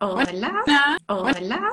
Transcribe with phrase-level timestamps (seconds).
[0.00, 0.62] Hola.
[1.08, 1.70] Hola.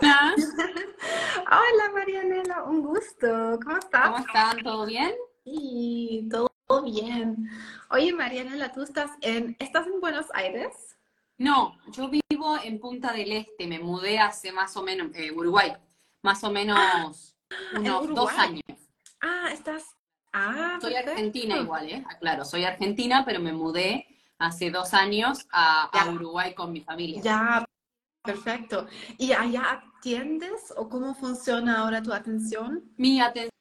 [1.52, 1.92] Hola.
[1.94, 3.59] Marianela, un gusto.
[3.63, 4.07] ¿Cómo estás?
[4.09, 4.63] ¿Cómo están?
[4.63, 5.13] ¿Todo bien?
[5.44, 6.49] Sí, todo
[6.83, 7.47] bien.
[7.91, 10.97] Oye, Marianela, ¿tú estás en, estás en Buenos Aires?
[11.38, 15.76] No, yo vivo en Punta del Este, me mudé hace más o menos, eh, Uruguay,
[16.23, 17.36] más o menos
[17.76, 18.64] Ah, unos dos años.
[19.21, 19.84] Ah, estás.
[20.34, 21.12] Ah, Soy perfecto.
[21.12, 22.04] argentina igual, ¿eh?
[22.20, 24.07] Claro, soy argentina, pero me mudé
[24.39, 26.10] hace dos años a, a.
[26.10, 27.21] Uruguay con mi familia.
[27.21, 27.66] Ya,
[28.26, 28.88] perfecto.
[29.18, 32.84] ¿Y allá atiendes o cómo funciona ahora tu atención?
[32.98, 33.52] Mi atención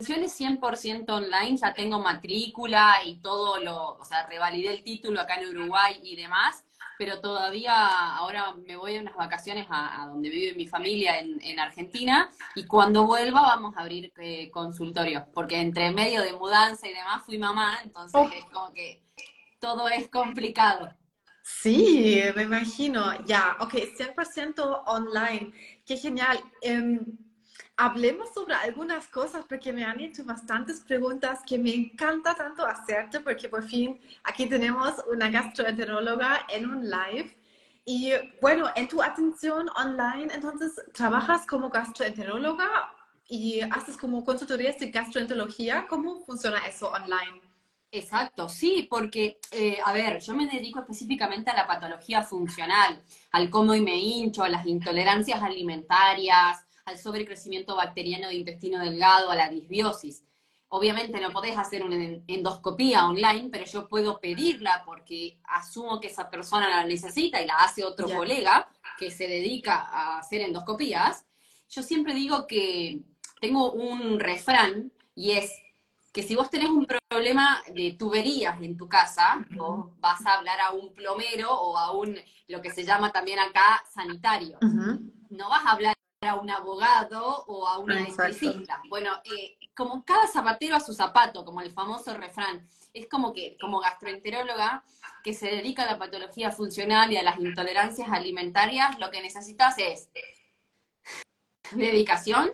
[0.00, 5.36] es 100% online, ya tengo matrícula y todo lo, o sea, revalidé el título acá
[5.36, 6.64] en Uruguay y demás,
[6.98, 11.40] pero todavía ahora me voy a unas vacaciones a, a donde vive mi familia en,
[11.42, 16.88] en Argentina y cuando vuelva vamos a abrir eh, consultorios, porque entre medio de mudanza
[16.88, 18.28] y demás fui mamá, entonces Oh.
[18.28, 19.04] es como que
[19.60, 20.90] todo es complicado.
[21.42, 23.24] Sí, me imagino.
[23.26, 25.52] Ya, ok, 100% online.
[25.84, 26.38] Qué genial.
[26.60, 27.00] Em,
[27.76, 33.20] hablemos sobre algunas cosas porque me han hecho bastantes preguntas que me encanta tanto hacerte
[33.20, 37.36] porque por fin aquí tenemos una gastroenteróloga en un live.
[37.84, 42.92] Y bueno, en tu atención online, entonces, ¿trabajas como gastroenteróloga
[43.28, 45.86] y haces como consultorías de gastroenterología?
[45.88, 47.51] ¿Cómo funciona eso online?
[47.94, 53.50] Exacto, sí, porque, eh, a ver, yo me dedico específicamente a la patología funcional, al
[53.50, 59.50] cómo me hincho, a las intolerancias alimentarias, al sobrecrecimiento bacteriano de intestino delgado, a la
[59.50, 60.24] disbiosis.
[60.68, 66.06] Obviamente no podés hacer una en- endoscopía online, pero yo puedo pedirla porque asumo que
[66.08, 68.66] esa persona la necesita y la hace otro colega
[68.98, 71.26] que se dedica a hacer endoscopías.
[71.68, 73.02] Yo siempre digo que
[73.38, 75.52] tengo un refrán y es
[76.12, 80.60] que si vos tenés un problema de tuberías en tu casa, vos vas a hablar
[80.60, 82.18] a un plomero o a un,
[82.48, 84.58] lo que se llama también acá, sanitario.
[85.30, 88.24] No vas a hablar a un abogado o a un Exacto.
[88.24, 88.82] electricista.
[88.90, 93.56] Bueno, eh, como cada zapatero a su zapato, como el famoso refrán, es como que,
[93.58, 94.84] como gastroenteróloga
[95.24, 99.78] que se dedica a la patología funcional y a las intolerancias alimentarias, lo que necesitas
[99.78, 100.10] es
[101.70, 102.52] dedicación,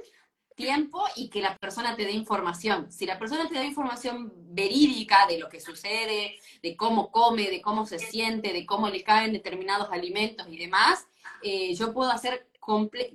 [0.59, 2.91] tiempo y que la persona te dé información.
[2.93, 7.63] Si la persona te da información verídica de lo que sucede, de cómo come, de
[7.63, 11.07] cómo se siente, de cómo le caen determinados alimentos y demás,
[11.43, 12.49] eh, yo puedo hacer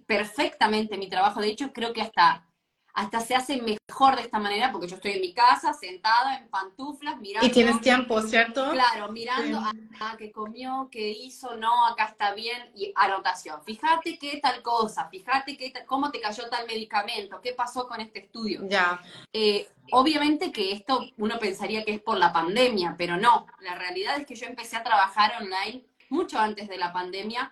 [0.08, 1.42] perfectamente mi trabajo.
[1.42, 2.48] De hecho, creo que hasta,
[2.96, 6.48] hasta se hace mejor de esta manera porque yo estoy en mi casa, sentada en
[6.50, 7.48] pantuflas, mirando.
[7.48, 8.72] Y tienes tiempo, ¿cierto?
[8.72, 9.90] Claro, mirando Sí.
[10.00, 13.64] a, a qué comió, qué hizo, no, acá está bien, y anotación.
[13.64, 18.00] Fíjate qué tal cosa, fíjate qué tal- cómo te cayó tal medicamento, qué pasó con
[18.00, 18.62] este estudio.
[18.70, 19.02] Ya,
[19.34, 23.48] Eh, obviamente que esto uno pensaría que es por la pandemia, pero no.
[23.62, 27.52] La realidad es que yo empecé a trabajar online mucho antes de la pandemia,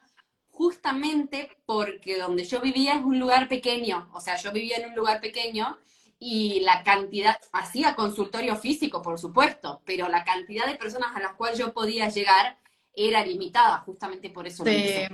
[0.61, 4.07] justamente porque donde yo vivía es un lugar pequeño.
[4.13, 5.79] O sea, yo vivía en un lugar pequeño
[6.19, 11.33] y la cantidad, hacía consultorio físico, por supuesto, pero la cantidad de personas a las
[11.33, 12.59] cuales yo podía llegar
[12.93, 15.07] era limitada, justamente por eso sí,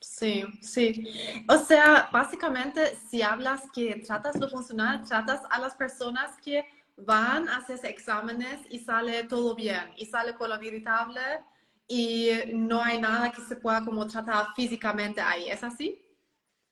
[0.00, 1.06] sí, sí.
[1.50, 6.64] O sea, básicamente, si hablas que tratas lo funcional, tratas a las personas que
[6.96, 11.20] van a hacerse exámenes y sale todo bien, y sale colon irritable
[11.88, 15.48] y no hay nada que se pueda como tratar físicamente ahí.
[15.50, 16.00] ¿Es así?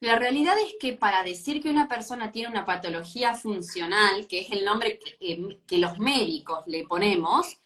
[0.01, 4.51] La realidad es que para decir que una persona tiene una patología funcional, que es
[4.51, 7.59] el nombre que, que- que los médicos le ponemos,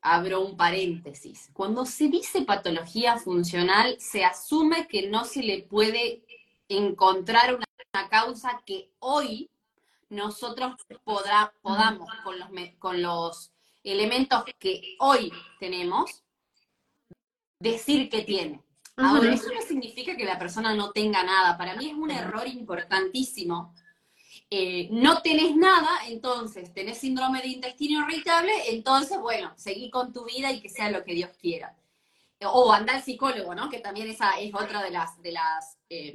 [0.00, 1.50] abro un paréntesis.
[1.52, 6.24] Cuando se dice patología funcional, se asume que no se le puede
[6.68, 7.64] encontrar una,
[8.10, 9.50] causa que hoy
[10.08, 13.50] nosotros podrá- podamos, con los, con los
[13.82, 16.22] elementos que hoy tenemos,
[17.58, 18.62] decir que tiene.
[18.96, 21.56] Ahora, eso no significa que la persona no tenga nada.
[21.56, 23.74] Para mí es un error importantísimo.
[24.50, 30.24] Eh, no tenés nada, entonces tenés síndrome de intestino irritable, entonces, bueno, seguí con tu
[30.24, 31.76] vida y que sea lo que Dios quiera.
[32.44, 33.68] O anda al psicólogo, ¿no?
[33.68, 36.14] Que también esa es otra de las, de las, eh,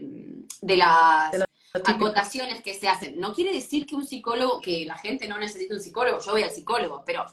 [0.61, 1.45] de las De
[1.85, 3.19] acotaciones que se hacen.
[3.19, 6.43] No quiere decir que un psicólogo, que la gente no necesita un psicólogo, yo voy
[6.43, 7.25] al psicólogo, pero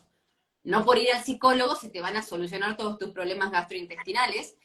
[0.65, 4.57] no por ir al psicólogo se te van a solucionar todos tus problemas gastrointestinales.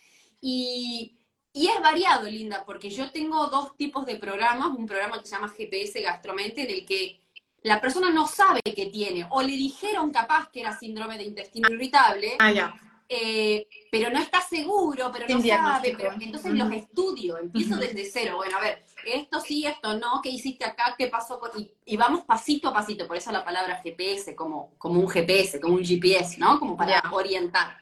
[0.42, 1.18] Y,
[1.54, 5.36] y es variado, Linda, porque yo tengo dos tipos de programas, un programa que se
[5.36, 7.22] llama GPS Gastromente, en el que
[7.64, 11.68] la persona no sabe que tiene, o le dijeron capaz que era síndrome de intestino
[11.72, 12.76] irritable, Ah, ya.
[13.10, 18.36] eh, pero no está seguro, pero no sabe, pero entonces los estudio, empiezo desde cero,
[18.38, 20.96] bueno, a ver, esto sí, esto no, ¿qué hiciste acá?
[20.98, 21.52] ¿Qué pasó con...?
[21.60, 25.60] Y, y vamos pasito a pasito, por eso la palabra GPS, como, como un GPS,
[25.60, 26.60] como un GPS, ¿no?
[26.60, 27.78] Como para orientar.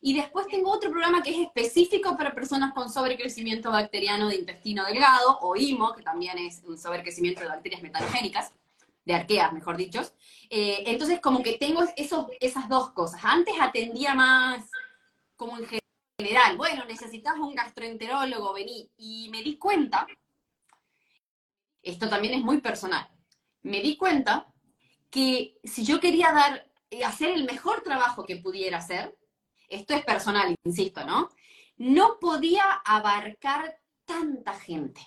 [0.00, 4.84] Y después tengo otro programa que es específico para personas con sobrecrecimiento bacteriano de intestino
[4.84, 8.52] delgado, o IMO, que también es un sobrecrecimiento de bacterias metanogénicas,
[9.04, 10.02] de arqueas, mejor dicho.
[10.50, 13.20] Eh, entonces, como que tengo esos, esas dos cosas.
[13.24, 14.64] Antes atendía más
[15.34, 15.66] como en
[16.18, 18.88] general, bueno, necesitas un gastroenterólogo, vení.
[18.98, 20.06] Y me di cuenta,
[21.86, 23.08] esto también es muy personal,
[23.62, 24.46] me di cuenta
[25.10, 29.16] que si yo quería dar, eh, hacer el mejor trabajo que pudiera hacer,
[29.68, 31.30] esto es personal, insisto, ¿no?
[31.76, 35.00] No podía abarcar tanta gente.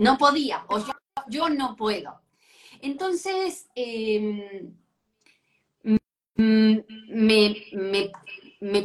[0.00, 0.84] No podía, o
[1.28, 2.20] yo, no puedo.
[2.80, 4.76] Entonces, em,
[6.34, 6.84] me,
[7.72, 8.12] me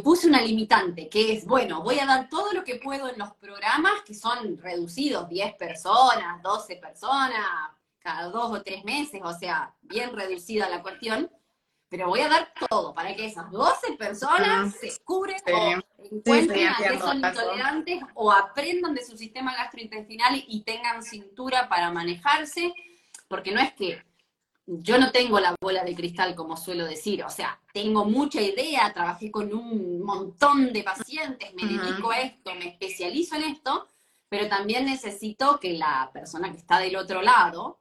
[0.04, 3.34] puse una limitante, que es, bueno, voy a dar todo lo que puedo en los
[3.36, 9.74] programas, que son reducidos, 10 personas, 12 personas, cada dos o tres meses, o sea,
[9.82, 11.32] bien reducida la cuestión,
[11.90, 16.78] pero voy a dar todo para que esas 12 personas se cubren o encuentren a
[16.78, 22.74] que son intolerantes o aprendan de su sistema gastrointestinal y tengan cintura para manejarse,
[23.28, 24.04] porque no es que
[24.66, 28.94] yo no tengo la bola de cristal, como suelo decir, o sea, tengo mucha idea,
[28.94, 33.88] trabajé con un montón de pacientes, me dedico a esto, me especializo en esto,
[34.30, 37.80] pero también necesito que la persona que está del otro lado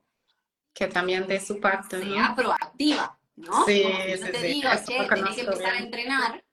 [0.75, 3.65] que también de su parte sea proactiva, ¿no?
[3.67, 3.85] Sí,
[4.21, 6.45] no te digo, che, tenés que empezar a entrenar,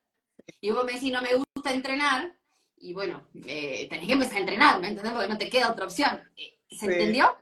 [0.60, 2.36] y vos me decís, no me gusta entrenar,
[2.76, 5.12] y bueno, eh, tenés que empezar a entrenar, ¿me entendés?
[5.12, 6.20] Porque no te queda otra opción.
[6.36, 7.34] Eh, ¿Se entendió?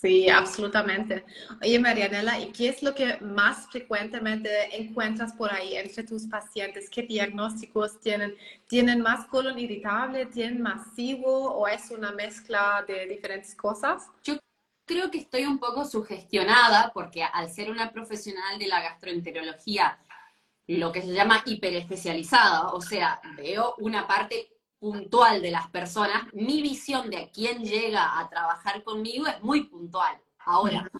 [0.00, 1.24] Sí, absolutamente.
[1.60, 6.88] Oye, Marianela, ¿y qué es lo que más frecuentemente encuentras por ahí entre tus pacientes?
[6.88, 8.36] ¿Qué diagnósticos tienen?
[8.68, 10.26] ¿Tienen más colon irritable?
[10.26, 11.52] ¿Tienen masivo?
[11.52, 14.06] ¿O es una mezcla de diferentes cosas?
[14.22, 14.38] Yo
[14.84, 19.98] creo que estoy un poco sugestionada porque al ser una profesional de la gastroenterología,
[20.68, 26.62] lo que se llama hiperespecializada, o sea, veo una parte puntual de las personas, mi
[26.62, 30.16] visión de a quién llega a trabajar conmigo es muy puntual.
[30.38, 30.90] Ahora,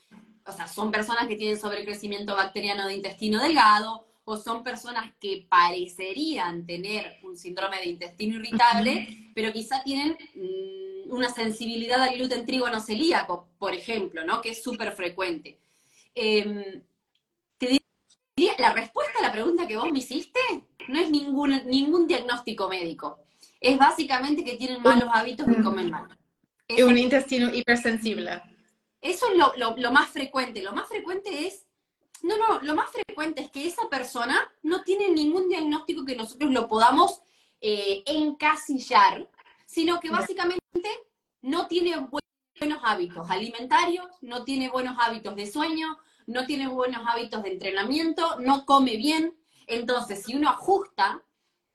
[0.45, 5.47] o sea, son personas que tienen sobrecrecimiento bacteriano de intestino delgado, o son personas que
[5.49, 12.45] parecerían tener un síndrome de intestino irritable, pero quizá tienen mm, una sensibilidad al gluten
[12.47, 14.43] no celíaco, por ejemplo, ¿no?
[14.43, 15.59] Que es súper frecuente.
[16.15, 16.83] Em,
[18.59, 20.41] la respuesta a la pregunta que vos me hiciste
[20.89, 23.19] no es ningún, ningún diagnóstico médico
[23.61, 26.09] es básicamente que tienen malos hábitos y comen mal.
[26.69, 28.43] Y un intestino hipersensible.
[29.01, 30.63] Eso es lo, más frecuente.
[30.63, 31.67] Lo más frecuente es,
[32.23, 36.51] no, no, lo más frecuente es que esa persona no tiene ningún diagnóstico que nosotros
[36.53, 37.23] lo podamos
[37.61, 39.29] eh, encasillar,
[39.67, 40.61] sino que básicamente
[41.43, 47.43] no tiene buenos hábitos alimentarios, no tiene buenos hábitos de sueño, no tiene buenos hábitos
[47.43, 49.35] de entrenamiento, no come bien.
[49.67, 51.23] Entonces, si uno ajusta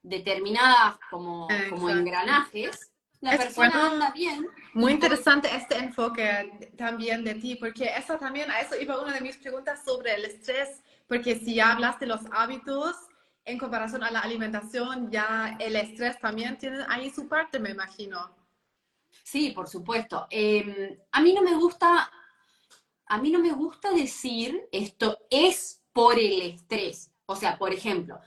[0.04, 2.92] determinadas como, como engranajes,
[3.22, 4.46] la persona anda bien.
[4.74, 9.22] Muy interesante este enfoque también de ti, porque eso también, a eso iba una de
[9.22, 12.98] mis preguntas sobre el estrés, porque si hablas de los hábitos
[13.46, 18.36] en comparación a la alimentación, ya el estrés también tiene ahí su parte, me imagino.
[19.24, 20.28] Sí, por supuesto.
[20.30, 22.12] Em, a mí no me gusta,
[23.06, 27.10] a mí no me gusta decir esto es por el estrés.
[27.26, 28.20] O sea, por ejemplo,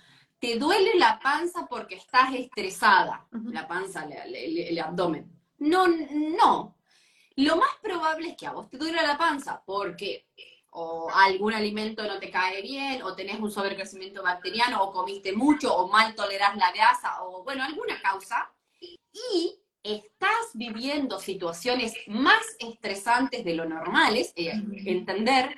[0.47, 5.29] te duele la panza porque estás estresada, la panza, el, abdomen.
[5.59, 6.77] No, no.
[7.35, 10.29] Lo más probable es que a vos te duele la panza porque
[10.71, 15.75] o algún alimento no te cae bien, o tenés un sobrecrecimiento bacteriano, o comiste mucho,
[15.75, 18.49] o mal tolerás la grasa, o bueno, alguna causa,
[18.81, 24.53] y estás viviendo situaciones más estresantes de lo normales, eh,
[24.85, 25.57] entender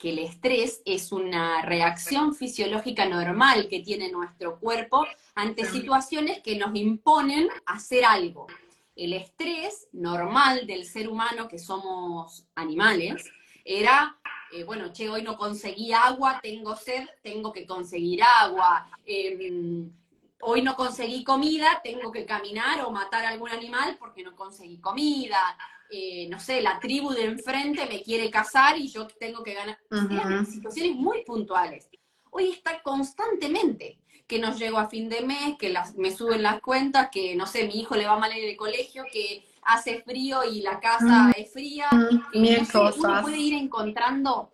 [0.00, 6.56] que el estrés es una reacción fisiológica normal que tiene nuestro cuerpo ante situaciones que
[6.56, 8.46] nos imponen hacer algo.
[8.96, 13.30] El estrés normal del ser humano, que somos animales,
[13.62, 14.18] era,
[14.52, 18.90] eh, bueno, che, hoy no conseguí agua, tengo sed, tengo que conseguir agua.
[19.04, 19.92] Em,
[20.40, 24.80] hoy no conseguí comida, tengo que caminar o matar a algún animal porque no conseguí
[24.80, 25.58] comida.
[25.90, 29.78] Eh, no sé, la tribu de enfrente me quiere casar y yo tengo que ganar.
[30.46, 31.88] situaciones muy puntuales.
[32.30, 33.98] Hoy está constantemente
[34.30, 37.66] que no llego a fin de mes, que me suben las cuentas, que no sé,
[37.66, 41.52] mi hijo le va mal en el colegio, que hace frío y la casa es
[41.52, 41.88] fría.
[42.32, 42.62] Eh,
[42.96, 44.52] uno puede ir encontrando,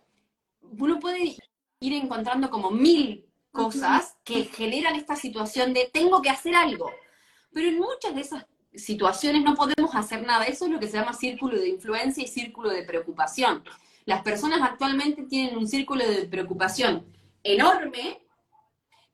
[0.61, 1.37] uno puede
[1.79, 6.89] ir encontrando como mil cosas que generan esta situación de tengo que hacer algo.
[7.53, 8.45] Pero en muchas de esas
[8.77, 10.45] situaciones no podemos hacer nada.
[10.45, 13.63] Eso es lo que se llama círculo de influencia y círculo de preocupación.
[14.05, 17.05] Las personas actualmente tienen un círculo de preocupación
[17.43, 18.21] enorme,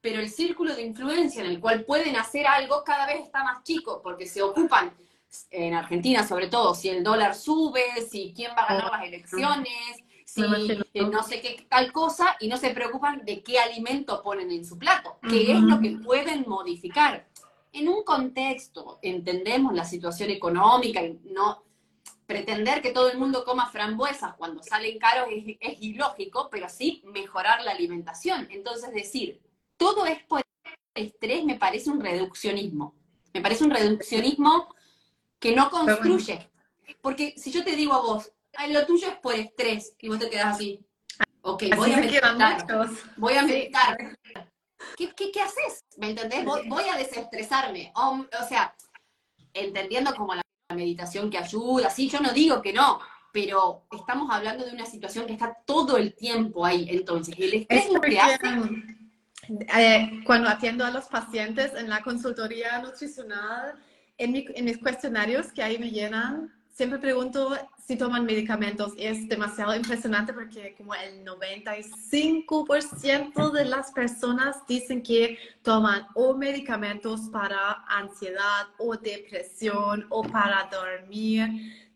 [0.01, 3.63] pero el círculo de influencia en el cual pueden hacer algo cada vez está más
[3.63, 4.93] chico, porque se ocupan,
[5.50, 10.03] en Argentina sobre todo, si el dólar sube, si quién va a ganar las elecciones,
[10.25, 14.65] si no sé qué tal cosa, y no se preocupan de qué alimento ponen en
[14.65, 17.27] su plato, que es lo que pueden modificar.
[17.74, 21.63] En un contexto, entendemos la situación económica y no
[22.25, 27.01] pretender que todo el mundo coma frambuesas cuando salen caros es, es ilógico, pero sí
[27.06, 28.48] mejorar la alimentación.
[28.50, 29.42] Entonces decir,
[29.75, 30.42] todo es por
[30.96, 32.96] estrés me parece un reduccionismo.
[33.34, 34.74] Me parece un reduccionismo
[35.39, 36.50] que no construye.
[37.01, 38.32] Porque si yo te digo a vos,
[38.70, 40.80] lo tuyo es por estrés, y vos te quedas así,
[41.42, 44.18] ok, voy a meditar, voy a meditar.
[44.97, 45.85] ¿Qué, qué, haces?
[45.97, 46.45] ¿Me entendés?
[46.45, 47.91] Voy, a desestresarme.
[47.95, 48.75] O, sea,
[49.53, 53.00] entendiendo como la meditación que ayuda, sí, yo no digo que no,
[53.31, 56.88] pero estamos hablando de una situación que está todo el tiempo ahí.
[56.89, 58.38] Entonces, el estrés es lo que hace
[59.50, 63.75] eh, cuando atiendo a los pacientes en la consultoría nutricional,
[64.17, 68.93] en, mis cuestionarios que ahí me llenan, siempre pregunto si toman medicamentos.
[68.97, 77.21] Es demasiado impresionante porque como el 95% de las personas dicen que toman o medicamentos
[77.31, 81.49] para ansiedad o depresión o para dormir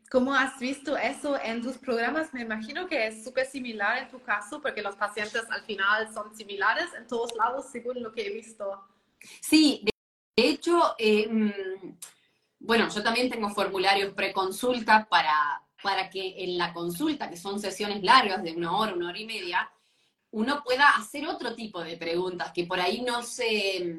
[0.09, 2.33] ¿Cómo has visto eso en tus programas?
[2.33, 6.33] Me imagino que es súper similar en tu caso, porque los pacientes al final son
[6.33, 8.87] similares en todos lados, según lo que he visto.
[9.41, 11.89] Sí, de hecho, mm,
[12.59, 18.03] bueno, yo también tengo formularios preconsulta para, para que en la consulta, que son sesiones
[18.03, 19.71] largas de una hora, una hora y media,
[20.31, 23.95] uno pueda hacer otro tipo de preguntas que por ahí no se,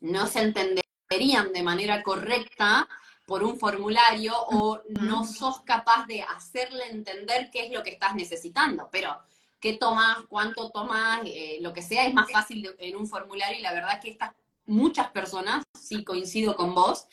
[0.00, 2.88] no se entenderían de manera correcta
[3.26, 8.14] por un formulario o no sos capaz de hacerle entender qué es lo que estás
[8.14, 8.88] necesitando.
[8.92, 9.18] Pero,
[9.58, 10.18] ¿qué tomas?
[10.28, 11.22] ¿Cuánto tomas?
[11.24, 14.36] Eh, lo que sea es más fácil en un formulario y la verdad que estas
[14.66, 17.08] muchas personas, sí coincido con vos,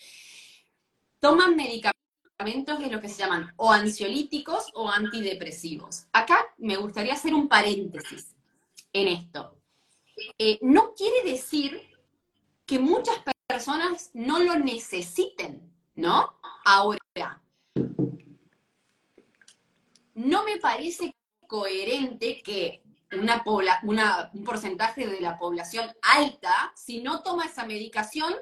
[1.20, 1.96] toman medicamentos
[2.38, 6.06] de lo que se llaman o ansiolíticos o antidepresivos.
[6.12, 8.36] Acá me gustaría hacer un paréntesis
[8.92, 9.58] en esto.
[10.38, 11.82] Eh, no quiere decir
[12.66, 16.38] que muchas personas no lo necesiten ¿no?
[16.66, 17.42] Ahora,
[20.14, 21.16] no me parece
[21.48, 23.44] coherente que una
[24.34, 28.34] un porcentaje de la población alta, si no toma esa medicación,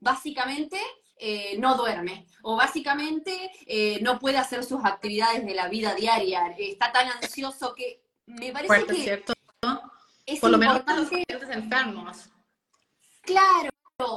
[0.00, 0.78] básicamente
[1.24, 6.52] eh, no duerme o básicamente eh, no puede hacer sus actividades de la vida diaria,
[6.58, 9.32] está tan ansioso que me parece que cierto.
[10.26, 12.28] es Por lo menos los enfermos.
[13.20, 13.70] Claro,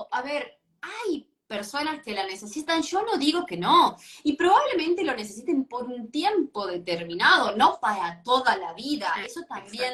[0.10, 3.96] a ver, hay personas que la necesitan, yo no digo que no.
[4.24, 9.14] Y probablemente lo necesiten por un tiempo determinado, no para toda la vida.
[9.24, 9.94] Eso también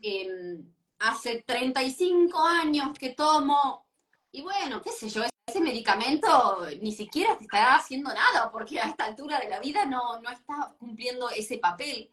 [0.00, 0.58] eh,
[1.00, 3.86] hace 35 años que tomo.
[4.32, 8.88] Y bueno, qué sé yo, ese medicamento ni siquiera te estará haciendo nada, porque a
[8.88, 12.10] esta altura de la vida no, no está cumpliendo ese papel.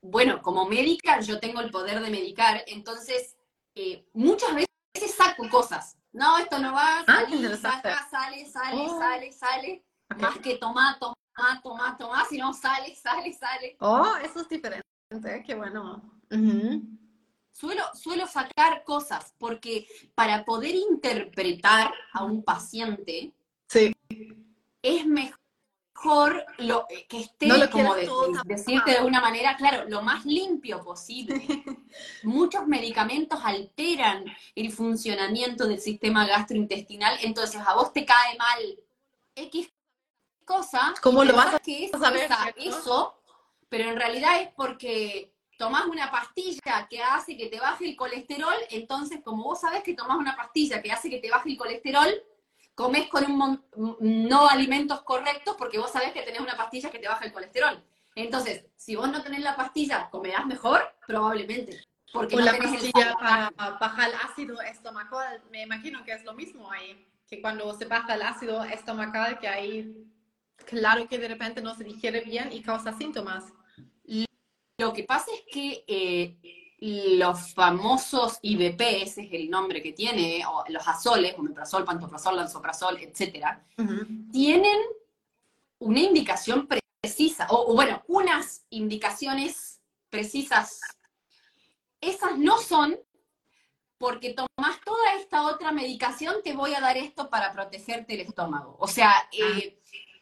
[0.00, 3.36] Bueno, como médica yo tengo el poder de medicar, entonces
[3.74, 7.26] eh, muchas veces saco cosas no, esto no va, ah,
[7.60, 8.98] saca, sale, sale, oh.
[8.98, 9.84] sale, sale.
[10.18, 13.76] Más que toma, toma, toma, toma, si no sale, sale, sale.
[13.80, 14.84] Oh, eso es diferente,
[15.46, 16.02] qué bueno.
[17.58, 23.32] Suelo, suelo sacar cosas porque para poder interpretar a un paciente
[23.66, 23.92] sí.
[24.80, 27.96] es mejor lo, eh, que esté, como
[28.44, 31.34] decirte de una manera, claro, lo más limpio posible.
[32.22, 34.24] Muchos medicamentos alteran
[34.54, 38.78] el funcionamiento del sistema gastrointestinal, entonces a vos te cae mal
[39.34, 39.68] X
[40.44, 40.94] cosa.
[41.02, 43.20] ¿Cómo lo vas a que saber eso?
[43.68, 48.54] Pero en realidad es porque tomás una pastilla que hace que te baje el colesterol,
[48.70, 52.08] entonces como vos sabés que tomás una pastilla que hace que te baje el colesterol,
[52.74, 57.08] comes con un no alimentos correctos porque vos sabés que tenés una pastilla que te
[57.08, 57.84] baja el colesterol.
[58.14, 60.80] Entonces, si vos no tenés la pastilla, ¿comerás mejor?
[61.06, 61.80] Probablemente.
[62.12, 66.70] Porque o la pastilla para bajar el ácido estomacal, me imagino que es lo mismo
[66.70, 69.92] ahí, que cuando se baja el ácido estomacal, que ahí,
[70.66, 73.52] claro que de repente no se digiere bien y causa síntomas.
[74.78, 76.36] Lo que pasa es que eh,
[76.80, 82.96] los famosos IBP, ese es el nombre que tiene, o los azoles, omeprazol, pantoprazol, lansoprazol,
[82.98, 83.66] etcétera,
[84.30, 84.78] tienen
[85.80, 86.68] una indicación
[87.02, 89.80] precisa, o, bueno, unas indicaciones
[90.10, 90.80] precisas.
[92.00, 92.96] Esas no son
[93.98, 98.76] porque tomas toda esta otra medicación, te voy a dar esto para protegerte el estómago.
[98.78, 99.80] O sea, eh,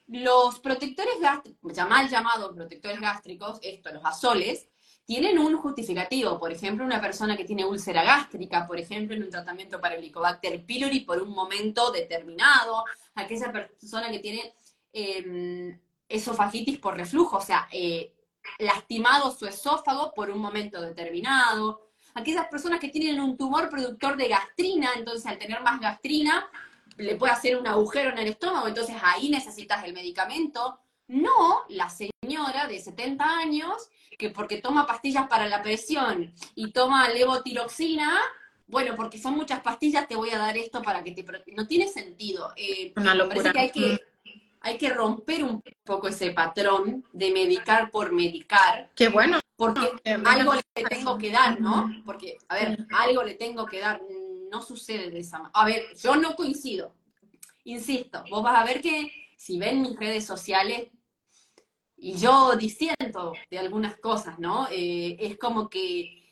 [0.09, 4.69] los protectores gástricos, mal llamados protectores gástricos, esto, los azoles,
[5.05, 6.39] tienen un justificativo.
[6.39, 10.03] Por ejemplo, una persona que tiene úlcera gástrica, por ejemplo, en un tratamiento para el
[10.03, 12.85] Helicobacter pylori por un momento determinado,
[13.15, 14.55] aquella persona que tiene
[14.93, 18.13] em, esofagitis por reflujo, o sea, eh,
[18.59, 24.29] lastimado su esófago por un momento determinado, aquellas personas que tienen un tumor productor de
[24.29, 26.49] gastrina, entonces al tener más gastrina
[26.97, 30.79] le puede hacer un agujero en el estómago, entonces ahí necesitas el medicamento.
[31.09, 37.09] No la señora de 70 años que porque toma pastillas para la presión y toma
[37.11, 38.19] levotiroxina,
[38.67, 41.25] bueno, porque son muchas pastillas, te voy a dar esto para que te...
[41.55, 42.53] No tiene sentido.
[42.57, 43.53] Eh, Una locura.
[43.53, 44.01] que hay que
[44.67, 48.91] hay que romper un poco ese patrón de medicar por medicar.
[48.97, 49.39] Qué bueno.
[49.55, 49.93] Porque
[50.25, 51.89] algo le tengo que dar, ¿no?
[52.05, 54.01] Porque, a ver, algo le tengo que dar.
[54.51, 55.53] No sucede de esa manera.
[55.55, 56.95] A ver, yo no coincido.
[57.65, 60.89] Insisto, vos vas a ver que si ven mis redes sociales,
[61.97, 64.69] y yo diciendo de algunas cosas, ¿no?
[64.71, 66.31] Eh, es como que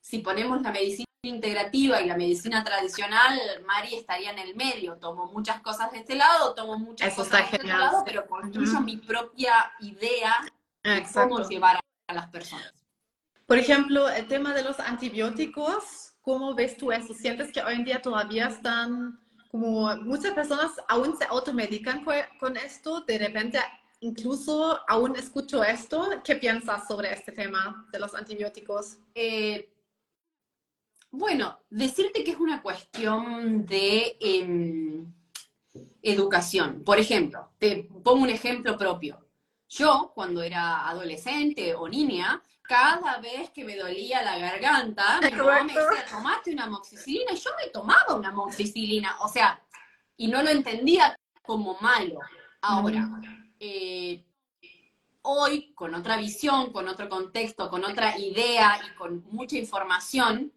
[0.00, 4.96] si ponemos la medicina integrativa y la medicina tradicional, Mari estaría en el medio.
[4.96, 8.98] Tomo muchas cosas de este lado, tomo muchas cosas de este lado, pero construyo mi
[8.98, 10.34] propia idea
[10.82, 12.72] de cómo llevar a las personas.
[13.46, 17.12] Por ejemplo, el tema de los antibióticos, ¿cómo ves tú eso?
[17.14, 22.04] ¿Sientes que hoy en día todavía están, como muchas personas aún se automedican
[22.40, 23.02] con esto?
[23.02, 23.58] De repente,
[24.00, 26.08] incluso aún escucho esto.
[26.24, 28.96] ¿Qué piensas sobre este tema de los antibióticos?
[29.14, 29.70] Eh,
[31.10, 35.12] bueno, decirte que es una cuestión de em,
[36.02, 36.82] educación.
[36.82, 39.20] Por ejemplo, te pongo un ejemplo propio.
[39.68, 42.42] Yo, cuando era adolescente o niña,
[42.74, 47.36] cada vez que me dolía la garganta, mi mamá me decía, tomaste una amoxicilina, y
[47.36, 49.62] yo me tomaba una amoxicilina, o sea,
[50.16, 52.18] y no lo entendía como malo.
[52.62, 53.08] Ahora,
[53.60, 54.24] eh,
[55.22, 60.52] hoy, con otra visión, con otro contexto, con otra idea y con mucha información,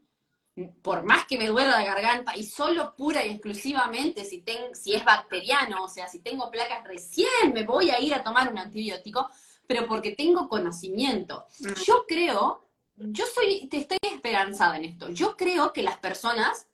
[0.82, 4.44] por más que me duela la garganta, y solo pura y exclusivamente si,
[4.74, 8.52] si es bacteriano, o sea, si tengo placas, recién me voy a ir a tomar
[8.52, 9.30] un antibiótico,
[9.68, 11.46] pero porque tengo conocimiento.
[11.60, 11.74] Mm.
[11.86, 16.68] Yo creo, yo soy, te estoy esperanzada en esto, yo creo que las personas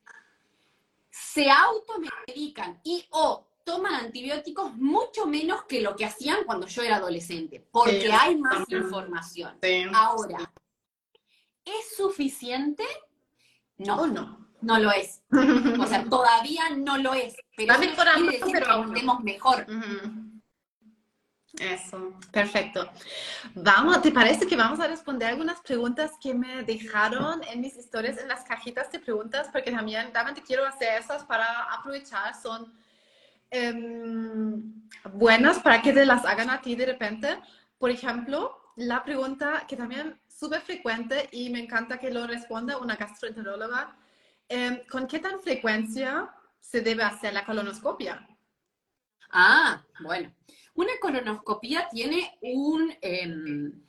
[1.09, 6.97] se automedican y o toman antibióticos mucho menos que lo que hacían cuando yo era
[6.97, 9.57] adolescente, porque hay más información.
[9.93, 10.51] Ahora,
[11.65, 12.83] ¿es suficiente?
[13.77, 14.43] No, no.
[14.61, 15.21] No lo es.
[15.79, 17.35] O sea, todavía no lo es.
[17.57, 17.93] Pero decir
[18.53, 19.67] pero que mejor.
[21.59, 22.89] Eso, perfecto.
[23.53, 28.17] Vamos, ¿te parece que vamos a responder algunas preguntas que me dejaron en mis historias,
[28.17, 29.49] en las cajitas de preguntas?
[29.51, 32.33] Porque también realmente quiero hacer esas para aprovechar.
[32.41, 32.73] Son
[33.51, 37.39] em, buenas para que te las hagan a ti de repente.
[37.77, 42.95] Por ejemplo, la pregunta que también súper frecuente y me encanta que lo responda una
[42.95, 43.95] gastroenteróloga.
[44.49, 48.27] Em, ¿Con qué tan frecuencia se debe hacer la colonoscopia?
[49.29, 50.33] Ah, bueno.
[50.75, 53.83] Una colonoscopia tiene un, em,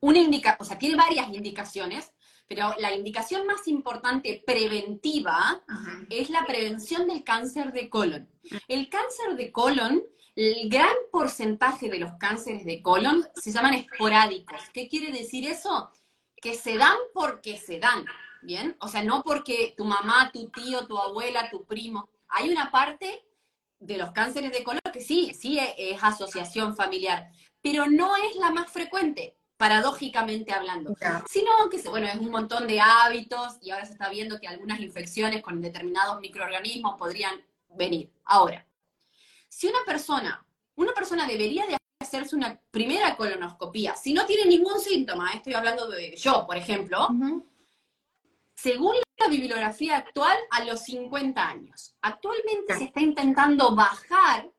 [0.00, 2.12] una indica, o sea, tiene varias indicaciones,
[2.48, 5.62] pero la indicación más importante preventiva
[6.10, 8.28] es la prevención del cáncer de colon.
[8.68, 10.04] El cáncer de colon
[10.36, 14.60] el gran porcentaje de los cánceres de colon se llaman esporádicos.
[14.74, 15.90] ¿Qué quiere decir eso?
[16.36, 18.04] Que se dan porque se dan,
[18.42, 18.76] ¿bien?
[18.80, 22.10] O sea, no porque tu mamá, tu tío, tu abuela, tu primo.
[22.28, 23.24] Hay una parte
[23.78, 28.50] de los cánceres de colon que sí, sí es asociación familiar, pero no es la
[28.50, 30.94] más frecuente, paradójicamente hablando.
[31.30, 34.80] Sino que, bueno, es un montón de hábitos y ahora se está viendo que algunas
[34.80, 37.34] infecciones con determinados microorganismos podrían
[37.68, 38.12] venir.
[38.24, 38.66] Ahora,
[39.48, 44.78] si una persona, una persona debería de hacerse una primera colonoscopía, si no tiene ningún
[44.80, 47.08] síntoma, estoy hablando de yo, por ejemplo,
[48.56, 51.94] según la bibliografía actual, a los 50 años.
[52.02, 54.50] Actualmente se está intentando bajar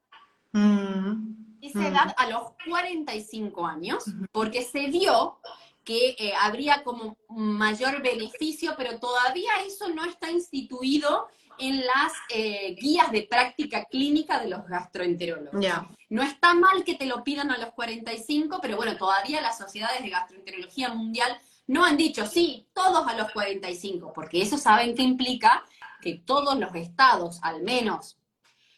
[0.54, 1.60] mm.
[1.62, 1.86] esa mm.
[1.86, 5.40] edad a los 45 años, porque se vio
[5.84, 11.28] que eh, habría como mayor beneficio, pero todavía eso no está instituido
[11.60, 15.66] en las eh, guías de práctica clínica de los gastroenterólogos.
[16.10, 20.04] No está mal que te lo pidan a los 45, pero bueno, todavía las sociedades
[20.04, 25.04] de gastroenterología mundial no han dicho, sí, todos a los 45, porque eso saben que
[25.04, 25.66] implica
[26.02, 28.18] que todos los estados, al menos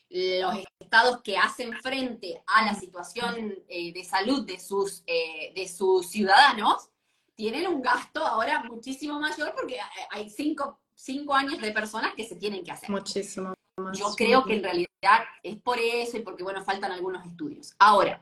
[0.09, 5.67] los estados que hacen frente a la situación eh, de salud de sus, eh, de
[5.67, 6.89] sus ciudadanos,
[7.35, 9.77] tienen un gasto ahora muchísimo mayor porque
[10.09, 12.89] hay cinco cinco años de personas que se tienen que hacer.
[12.89, 13.53] Muchísimo.
[13.93, 17.73] Yo creo que en realidad es por eso y porque, bueno, faltan algunos estudios.
[17.79, 18.21] Ahora,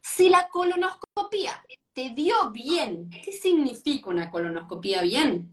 [0.00, 3.10] si la colonoscopía te dio bien.
[3.10, 5.50] ¿Qué significa una colonoscopía bien?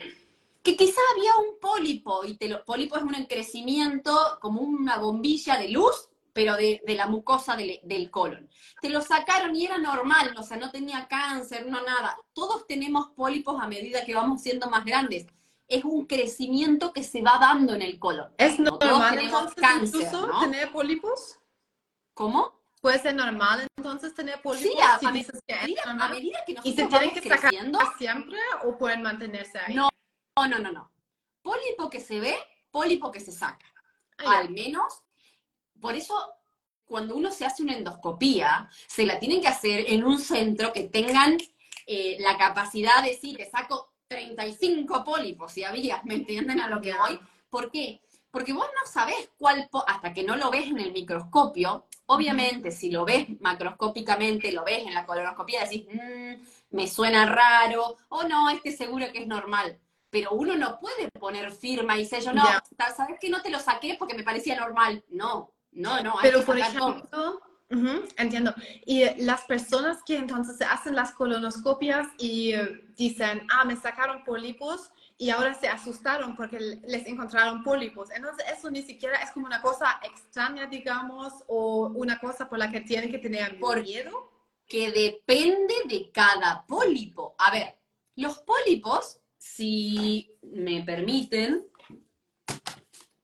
[0.63, 5.57] Que quizá había un pólipo, y te lo, pólipo es un crecimiento como una bombilla
[5.57, 8.49] de luz, pero de, la mucosa del, del, colon.
[8.81, 12.17] Te lo sacaron y era normal, o sea, no tenía cáncer, no nada.
[12.33, 15.27] Todos tenemos pólipos a medida que vamos siendo más grandes.
[15.67, 18.31] Es un crecimiento que se va dando en el colon.
[18.37, 20.09] ¿Es normal entonces cáncer,
[20.41, 21.39] tener pólipos?
[22.13, 22.58] ¿Cómo?
[22.81, 24.71] ¿Puede ser normal entonces tener pólipos?
[24.71, 25.11] Sí, a,
[26.09, 27.53] medida, que nosotros ¿Y se tienen que sacar
[27.97, 29.75] siempre o pueden mantenerse ahí?
[29.75, 29.89] No,
[30.37, 30.91] no, no, no.
[31.41, 32.35] Pólipo que se ve,
[32.71, 33.65] pólipo que se saca.
[34.17, 35.01] Al menos,
[35.79, 36.39] por eso
[36.89, 40.85] cuando uno se hace una endoscopía, se la tienen que hacer en un centro que
[40.85, 41.37] tengan
[41.85, 46.81] eh, la capacidad de decir, te saco 35 pólipos, si había, ¿me entienden a lo
[46.81, 47.19] que voy?
[47.49, 48.01] ¿Por qué?
[48.31, 52.91] Porque vos no sabés cuál, hasta que no lo ves en el microscopio, obviamente si
[52.91, 58.49] lo ves macroscópicamente, lo ves en la colonoscopia, decís, mmm, me suena raro, o no,
[58.49, 59.79] este seguro que es normal.
[60.11, 62.43] Pero uno no puede poner firma y sello, no,
[62.95, 65.03] sabes que no te lo saqué porque me parecía normal.
[65.09, 66.15] No, no, no.
[66.21, 67.41] Pero por ejemplo,
[68.17, 68.53] entiendo.
[68.85, 72.53] Y las personas que entonces se hacen las colonoscopias y
[72.95, 78.09] dicen, ah, me sacaron pólipos, y ahora se asustaron porque les encontraron pólipos.
[78.09, 82.71] Entonces eso ni siquiera es como una cosa extraña, digamos, o una cosa por la
[82.71, 84.31] que tienen que tener por miedo.
[84.65, 87.35] Que depende de cada pólipo.
[87.37, 87.77] A ver,
[88.15, 91.67] los pólipos, si me permiten,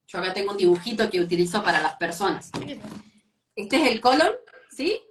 [0.06, 2.52] yo acá tengo un dibujito que utilizo para las personas.
[3.56, 4.34] Este es el colon,
[4.70, 5.02] ¿sí?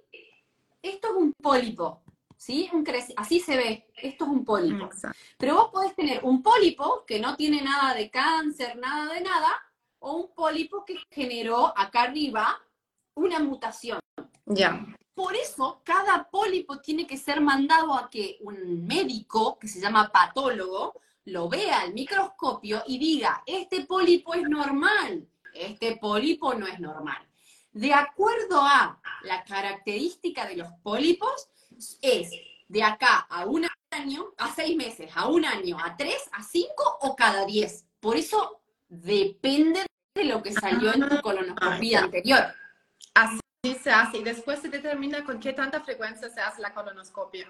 [0.83, 2.03] Esto es un pólipo.
[2.45, 2.69] ¿Sí?
[2.73, 2.85] Un
[3.17, 4.87] así se ve, esto es un pólipo.
[5.37, 9.49] Pero vos podés tener un pólipo que no tiene nada de cáncer, nada de nada,
[9.97, 12.61] o un pólipo que generó acá arriba
[13.15, 13.99] una mutación.
[14.45, 14.85] Ya.
[15.15, 20.11] Por eso, cada pólipo tiene que ser mandado a que un médico, que se llama
[20.11, 26.79] patólogo, lo vea al microscopio y diga, este pólipo es normal, este pólipo no es
[26.79, 27.25] normal.
[27.71, 31.49] De acuerdo a la característica de los pólipos,
[32.01, 32.31] es
[32.67, 36.97] de acá a un año, a seis meses, a un año, a tres, a cinco
[37.01, 37.85] o cada diez.
[37.99, 39.85] Por eso depende
[40.15, 42.45] de lo que salió en tu colonoscopia anterior.
[43.13, 43.39] Así
[43.81, 47.47] se hace y después se determina con qué tanta frecuencia se hace la colonoscopia.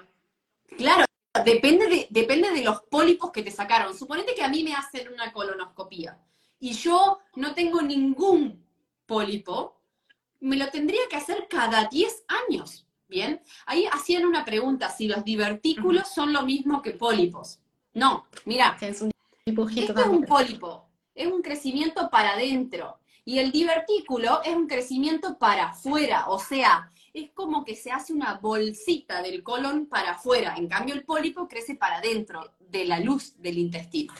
[0.77, 1.05] Claro,
[1.43, 3.97] depende de, depende de los pólipos que te sacaron.
[3.97, 6.17] Suponete que a mí me hacen una colonoscopia
[6.59, 8.65] y yo no tengo ningún
[9.05, 9.81] pólipo,
[10.39, 12.84] me lo tendría que hacer cada 10 años.
[13.15, 17.59] Bien, ahí hacían una pregunta, si los divertículos son lo mismo que pólipos.
[17.93, 19.11] No, mira, es un
[19.45, 22.99] esto es un pólipo, es un crecimiento para adentro.
[23.23, 28.11] Y el divertículo es un crecimiento para afuera, o sea, es como que se hace
[28.11, 30.55] una bolsita del colon para afuera.
[30.57, 34.13] En cambio, el pólipo crece para adentro, de la luz del intestino.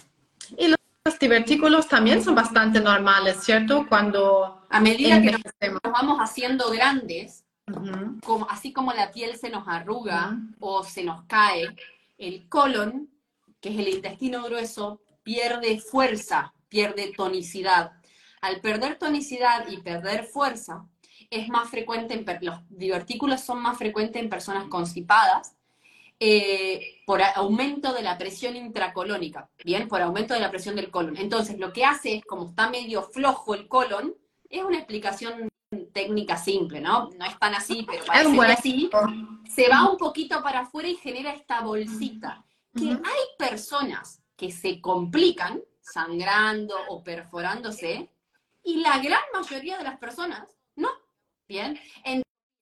[0.58, 3.86] Y los divertículos también son bastante normales, ¿cierto?
[3.90, 4.62] Cuando...
[4.70, 7.45] A medida que nos vamos haciendo grandes,
[8.24, 11.76] como, así como la piel se nos arruga o se nos cae,
[12.18, 13.10] el colon,
[13.60, 17.94] que es el intestino grueso, pierde fuerza, pierde tonicidad.
[18.42, 20.86] Al perder tonicidad y perder fuerza,
[21.30, 25.56] es más frecuente, en, los divertículos son más frecuentes en personas constipadas,
[26.20, 29.90] eh, por aumento de la presión intracolónica, ¿bien?
[29.90, 31.18] Por aumento de la presión del colon.
[31.18, 34.16] Entonces, lo que hace es, como está medio flojo el colon,
[34.50, 35.50] es una explicación
[35.94, 37.10] técnica simple, ¿no?
[37.18, 38.90] No es tan así, pero parece así.
[39.50, 42.44] Se va un poquito para afuera y genera esta bolsita.
[42.76, 48.10] Que hay personas que se complican sangrando o perforándose
[48.64, 50.90] y la gran mayoría de las personas no.
[51.48, 51.80] Bien.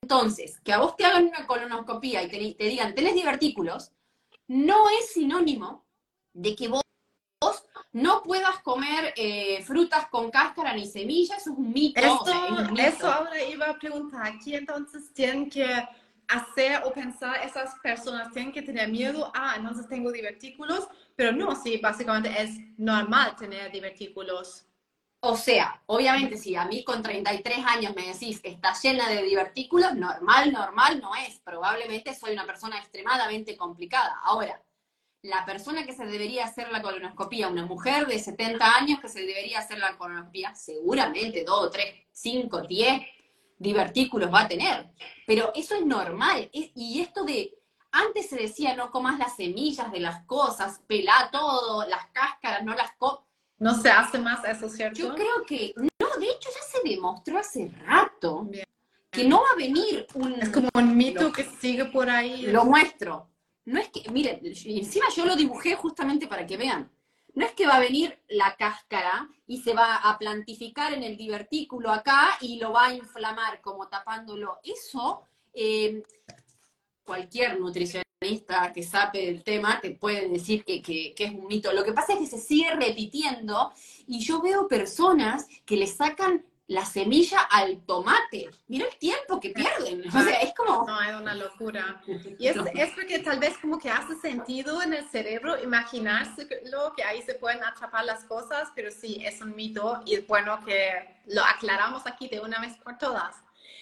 [0.01, 3.91] Entonces, que a vos te hagan una colonoscopía y te, te digan, tenés divertículos,
[4.47, 5.85] no es sinónimo
[6.33, 6.82] de que vos
[7.93, 12.01] no puedas comer eh, frutas con cáscara ni semillas, eso es un mito.
[12.01, 15.87] Eso ahora iba a preguntar, aquí entonces tienen que
[16.27, 21.55] hacer o pensar esas personas, tienen que tener miedo, ah, entonces tengo divertículos, pero no,
[21.55, 24.65] sí, básicamente es normal tener divertículos.
[25.19, 29.21] O sea, obviamente si a mí con 33 años me decís que está llena de
[29.21, 31.39] divertículos, normal, normal no es.
[31.39, 34.19] Probablemente soy una persona extremadamente complicada.
[34.23, 34.61] Ahora,
[35.23, 39.21] la persona que se debería hacer la colonoscopía, una mujer de 70 años que se
[39.21, 43.01] debería hacer la colonoscopía, seguramente dos, tres, cinco, diez
[43.57, 44.91] divertículos va a tener.
[45.25, 46.49] Pero eso es normal.
[46.51, 47.57] y esto de,
[47.91, 52.75] antes se decía no comas las semillas de las cosas, pelá todo, las cáscaras, no
[52.75, 53.25] las co
[53.59, 54.99] No se hace más eso, ¿cierto?
[54.99, 58.49] Yo creo que, no, de hecho ya se demostró hace rato
[59.09, 60.33] que no va a venir un...
[60.33, 62.47] Es como un mito que sigue por ahí.
[62.47, 63.29] Lo muestro
[63.65, 66.91] no es que, miren, encima yo lo dibujé justamente para que vean.
[67.35, 71.17] No es que va a venir la cáscara y se va a plantificar en el
[71.17, 74.59] divertículo acá y lo va a inflamar como tapándolo.
[74.63, 75.23] Eso,
[75.53, 76.03] eh,
[77.03, 81.73] cualquier nutricionista que sabe del tema te puede decir que, que, es un mito.
[81.73, 83.71] Lo que pasa es que se sigue repitiendo
[84.07, 88.49] y yo veo personas que le sacan la semilla al tomate.
[88.67, 90.07] Mira el tiempo que pierden.
[90.07, 90.85] O sea, es como...
[90.87, 92.01] No, es una locura.
[92.39, 96.93] Y es, es, porque tal vez como que hace sentido en el cerebro imaginarse lo
[96.95, 100.63] que ahí se pueden atrapar las cosas, pero sí, es un mito y es bueno
[100.63, 103.35] que lo aclaramos aquí de una vez por todas.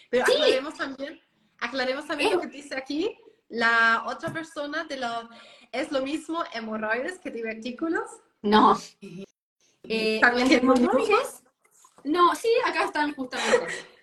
[0.10, 1.22] Pero aclaremos también,
[1.60, 3.16] aclaremos también lo que dice aquí.
[3.48, 5.30] La otra persona de lo,
[5.72, 8.10] es lo mismo hemorroides que divertículos.
[8.42, 8.80] No.
[9.84, 11.41] Eh, hemorroides
[12.04, 13.68] no, sí, acá están justamente.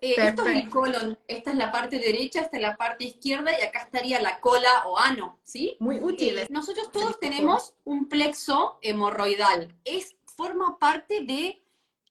[0.00, 3.58] Eh, esto es el colon, esta es la parte derecha, esta es la parte izquierda
[3.58, 5.78] y acá estaría la cola o ano, ¿sí?
[5.80, 6.40] Muy útil.
[6.40, 9.74] Eh, nosotros todos tenemos un plexo hemorroidal.
[9.82, 11.64] Es, forma parte de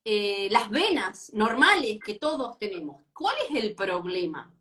[0.06, 3.02] eh, las venas normales que todos tenemos.
[3.14, 4.52] ¿Cuál es el problema?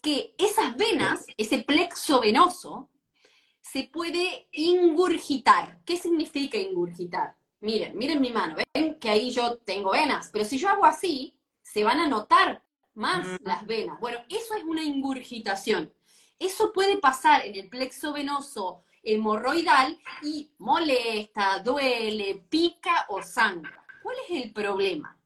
[0.00, 2.88] Que esas venas, ese plexo venoso,
[3.60, 5.80] se puede ingurgitar.
[5.84, 7.36] ¿Qué significa ingurgitar?
[7.60, 11.36] Miren, miren mi mano, ven que ahí yo tengo venas, pero si yo hago así,
[11.62, 12.62] se van a notar
[12.94, 14.00] más las venas.
[14.00, 15.92] Bueno, eso es una ingurgitación.
[16.38, 23.84] Eso puede pasar en el plexo venoso hemorroidal y molesta, duele, pica o sangra.
[24.02, 25.16] ¿Cuál es el problema?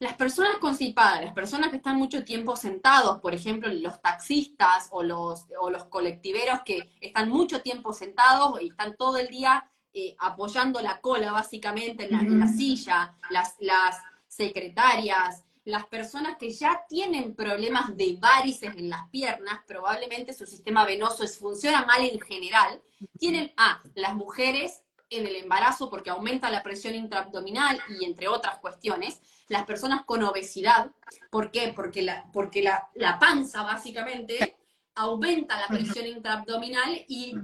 [0.00, 5.02] Las personas constipadas, las personas que están mucho tiempo sentados, por ejemplo, los taxistas o
[5.02, 10.16] los, o los colectiveros que están mucho tiempo sentados y están todo el día eh,
[10.18, 17.34] apoyando la cola básicamente en la, silla, las, las secretarias, las personas que ya tienen
[17.34, 22.80] problemas de varices en las piernas, probablemente su sistema venoso es, funciona mal en general,
[23.18, 28.58] tienen a las mujeres en el embarazo porque aumenta la presión intraabdominal y entre otras
[28.58, 30.90] cuestiones, las personas con obesidad,
[31.30, 31.72] ¿por qué?
[31.76, 34.56] Porque la, porque la, la panza básicamente
[34.94, 37.34] aumenta la presión intraabdominal y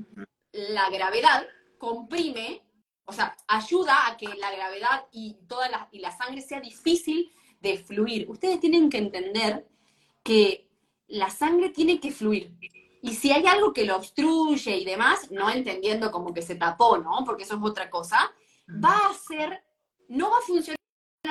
[0.53, 1.47] la gravedad
[1.79, 2.63] comprime,
[3.05, 7.33] o sea, ayuda a que la gravedad y toda la, y la sangre sea difícil
[7.61, 8.29] de fluir.
[8.31, 9.67] Ustedes tienen que entender
[10.23, 10.69] que
[11.07, 12.55] la sangre tiene que fluir.
[13.01, 16.99] Y si hay algo que lo obstruye y demás, no entendiendo como que se tapó,
[16.99, 17.25] ¿no?
[17.25, 18.33] Porque eso es otra cosa,
[18.69, 19.63] va a ser,
[20.09, 20.79] no va a funcionar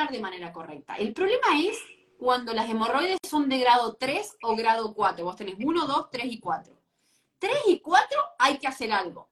[0.09, 0.95] de manera correcta.
[0.95, 1.77] El problema es
[2.17, 5.23] cuando las hemorroides son de grado 3 o grado 4.
[5.23, 6.73] Vos tenés 1, 2, 3 y 4.
[7.39, 9.29] 3 y 4 hay que hacer algo.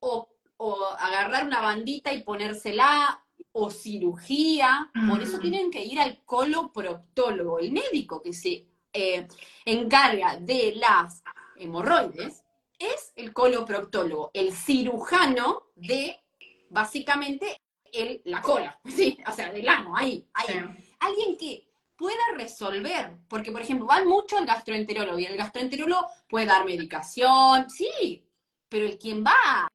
[0.00, 3.22] O o agarrar una bandita y ponérsela,
[3.58, 4.90] o cirugía.
[5.08, 9.26] Por eso tienen que ir al coloproctólogo, el médico que se eh,
[9.64, 11.22] encarga de las
[11.56, 12.42] hemorroides,
[12.78, 16.20] es el coloproctólogo, el cirujano de
[16.68, 20.60] básicamente el, la cola, sí, o sea, del ano, ahí, ahí.
[21.00, 21.66] Alguien que
[21.96, 27.70] pueda resolver, porque por ejemplo, van mucho al gastroenterólogo y el gastroenterólogo puede dar medicación,
[27.70, 28.22] sí,
[28.68, 29.66] pero el quien va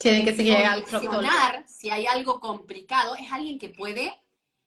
[0.00, 0.82] tiene que seguir al
[1.68, 4.18] Si hay algo complicado, es alguien que puede,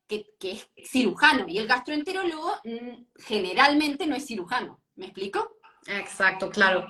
[0.08, 1.46] que, es cirujano.
[1.48, 4.80] Y el gastroenterólogo mm, generalmente no es cirujano.
[4.96, 5.58] ¿Me explico?
[5.88, 6.88] Exacto, claro.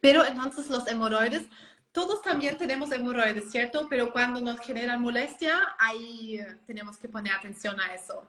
[0.00, 1.46] Pero entonces los hemorroides,
[1.90, 3.86] todos también tenemos hemorroides, ¿cierto?
[3.88, 8.26] Pero cuando nos generan molestia, ahí eh, tenemos que poner atención a eso.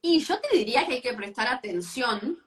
[0.00, 2.42] Y yo te diría que hay que prestar atención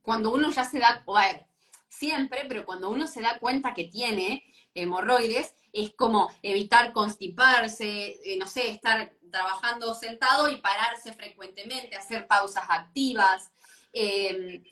[0.00, 1.46] cuando uno ya se da, a ver,
[1.90, 4.42] siempre, pero cuando uno se da cuenta que tiene,
[4.74, 12.26] hemorroides, es como evitar constiparse, eh, no sé, estar trabajando sentado y pararse frecuentemente, hacer
[12.26, 13.50] pausas activas.
[13.92, 14.62] Em,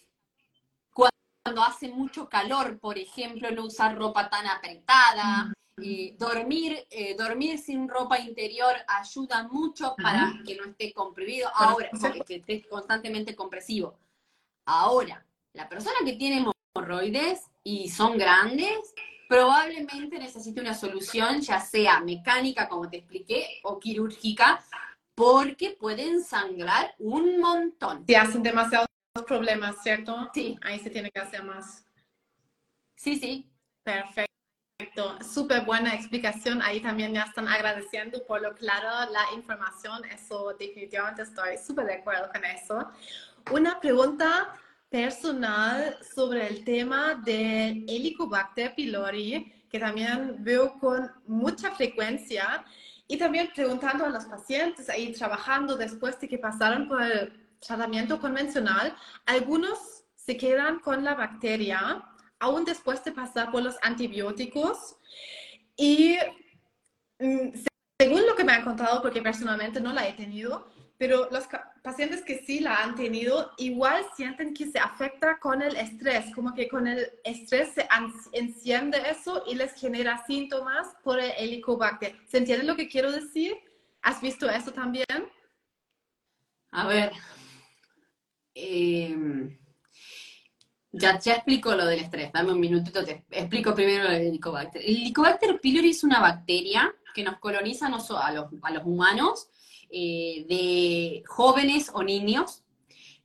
[0.93, 5.53] cuando hace mucho calor, por ejemplo, no usar ropa tan apretada.
[6.19, 11.51] dormir, eh, dormir sin ropa interior ayuda mucho para que no esté comprimido.
[11.55, 11.89] Ahora,
[12.27, 13.99] que esté constantemente compresivo.
[14.67, 18.95] Ahora, la persona que tiene hemorroides y son grandes,
[19.31, 24.61] probablemente necesite una solución, ya sea mecánica, como te expliqué, o quirúrgica,
[25.15, 28.05] porque pueden sangrar un montón.
[28.09, 28.89] Si hacen demasiados
[29.29, 30.29] problemas, ¿cierto?
[30.35, 30.59] Sí.
[30.63, 31.85] Ahí se tiene que hacer más.
[32.97, 33.49] Sí, sí.
[33.85, 34.27] Perfecto.
[35.23, 36.61] Súper buena explicación.
[36.61, 40.05] Ahí también ya están agradeciendo por lo claro la información.
[40.07, 42.91] Eso definitivamente estoy súper de acuerdo con eso.
[43.53, 44.57] Una pregunta
[44.91, 52.65] personal sobre el tema del Helicobacter pylori, que también veo con mucha frecuencia,
[53.07, 58.21] y también preguntando a los pacientes ahí trabajando después de que pasaron por el tratamiento
[58.21, 58.95] convencional,
[59.27, 62.05] algunos se quedan con la bacteria
[62.39, 64.97] aún después de pasar por los antibióticos.
[65.77, 66.19] Y
[67.19, 67.51] mm,
[67.99, 70.69] según lo que me han contado, porque personalmente no la he tenido,
[71.01, 71.45] pero los
[71.83, 76.53] pacientes que sí la han tenido igual sienten que se afecta con el estrés, como
[76.53, 77.89] que con el estrés se
[78.33, 82.21] enciende eso y les genera síntomas por el helicobacter.
[82.27, 83.57] ¿Se entiende lo que quiero decir?
[84.03, 85.07] ¿Has visto eso también?
[86.71, 87.13] A ver,
[88.55, 89.59] em,
[90.93, 94.83] ya, ya explico lo del estrés, dame un minutito, te explico primero lo del helicobacter.
[94.83, 99.50] El helicobacter pylori es una bacteria que nos coloniza a los, a los humanos
[99.93, 102.63] eh, de jóvenes o niños,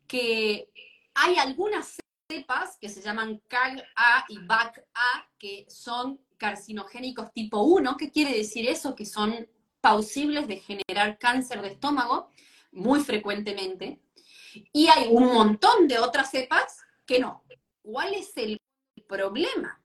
[0.08, 0.70] que
[1.14, 1.98] hay algunas
[2.30, 7.98] cepas que se llaman CAG-A y BAC-A, que son carcinogénicos tipo 1.
[7.98, 8.96] ¿Qué quiere decir eso?
[8.96, 9.48] Que son
[9.82, 12.30] pausibles de generar cáncer de estómago
[12.72, 14.02] muy frecuentemente.
[14.74, 17.44] Y hay un montón de otras cepas que no.
[17.82, 18.60] ¿Cuál es el
[19.08, 19.82] problema?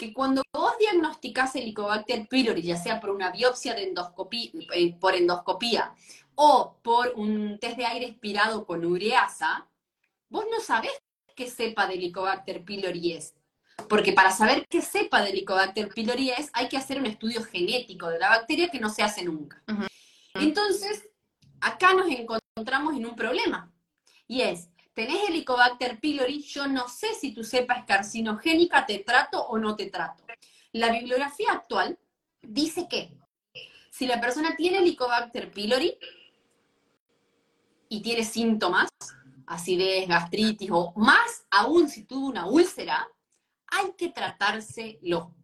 [0.00, 5.14] Que cuando vos diagnosticás Helicobacter pylori, ya sea por una biopsia de endoscopía, eh, por
[5.14, 5.94] endoscopía
[6.36, 9.68] o por un test de aire expirado con ureasa,
[10.30, 10.92] vos no sabés
[11.36, 13.34] qué cepa de Helicobacter pylori es.
[13.90, 18.08] Porque para saber qué cepa de Helicobacter pylori es, hay que hacer un estudio genético
[18.08, 19.62] de la bacteria que no se hace nunca.
[20.32, 21.10] Entonces,
[21.60, 23.70] acá nos encontramos en un problema.
[24.26, 29.42] Y es, tenés Helicobacter pylori, yo no sé si tu cepa es carcinogénica, te trato
[29.42, 30.26] o no te trato.
[30.72, 31.98] La bibliografía actual
[32.42, 33.16] dice que
[33.90, 35.96] si la persona tiene Helicobacter pylori
[37.88, 38.90] y tiene síntomas,
[39.46, 43.08] acidez, gastritis o más aún si tuvo una úlcera,
[43.68, 45.34] hay que tratárselo.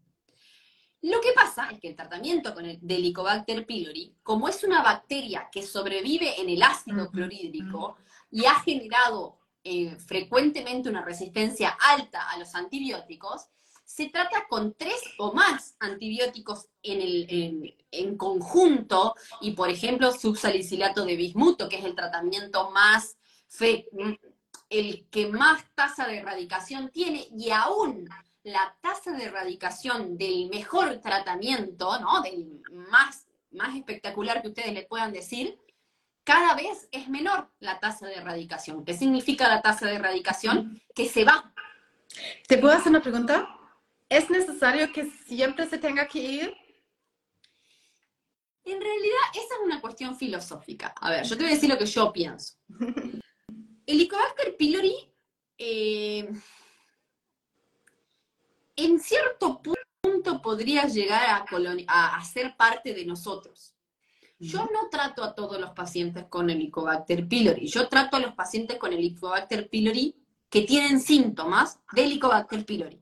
[1.00, 5.48] Lo que pasa es que el tratamiento con el Helicobacter pylori, como es una bacteria
[5.50, 7.96] que sobrevive en el ácido clorhídrico
[8.30, 9.38] y ha generado
[9.68, 13.48] eh, frecuentemente una resistencia alta a los antibióticos,
[13.84, 21.04] se trata con tres o más antibióticos en, el, en, conjunto y, por ejemplo, subsalicilato
[21.04, 23.16] de bismuto, que es el tratamiento más,
[24.70, 28.08] el que más tasa de erradicación tiene y aún
[28.44, 32.22] la tasa de erradicación del mejor tratamiento, ¿no?
[32.22, 35.58] Del más, más espectacular que ustedes le puedan decir,
[36.26, 38.84] cada vez es menor la tasa de erradicación.
[38.84, 40.82] ¿Qué significa la tasa de erradicación?
[40.92, 41.54] Que se va.
[42.48, 43.48] ¿Te puedo hacer una pregunta?
[44.08, 46.56] ¿Es necesario que siempre se tenga que ir?
[48.64, 50.92] En realidad, esa es una cuestión filosófica.
[51.00, 52.54] A ver, yo te voy a decir lo que yo pienso.
[52.68, 53.22] El
[53.86, 54.96] Helicobacter pylori,
[55.56, 56.28] eh,
[58.74, 61.46] en cierto punto, podría llegar
[61.88, 63.75] a, a ser parte de nosotros.
[64.38, 68.76] Yo no trato a todos los pacientes con Helicobacter pylori, yo trato a los pacientes
[68.76, 70.14] con Helicobacter pylori
[70.50, 73.00] que tienen síntomas de Helicobacter pylori.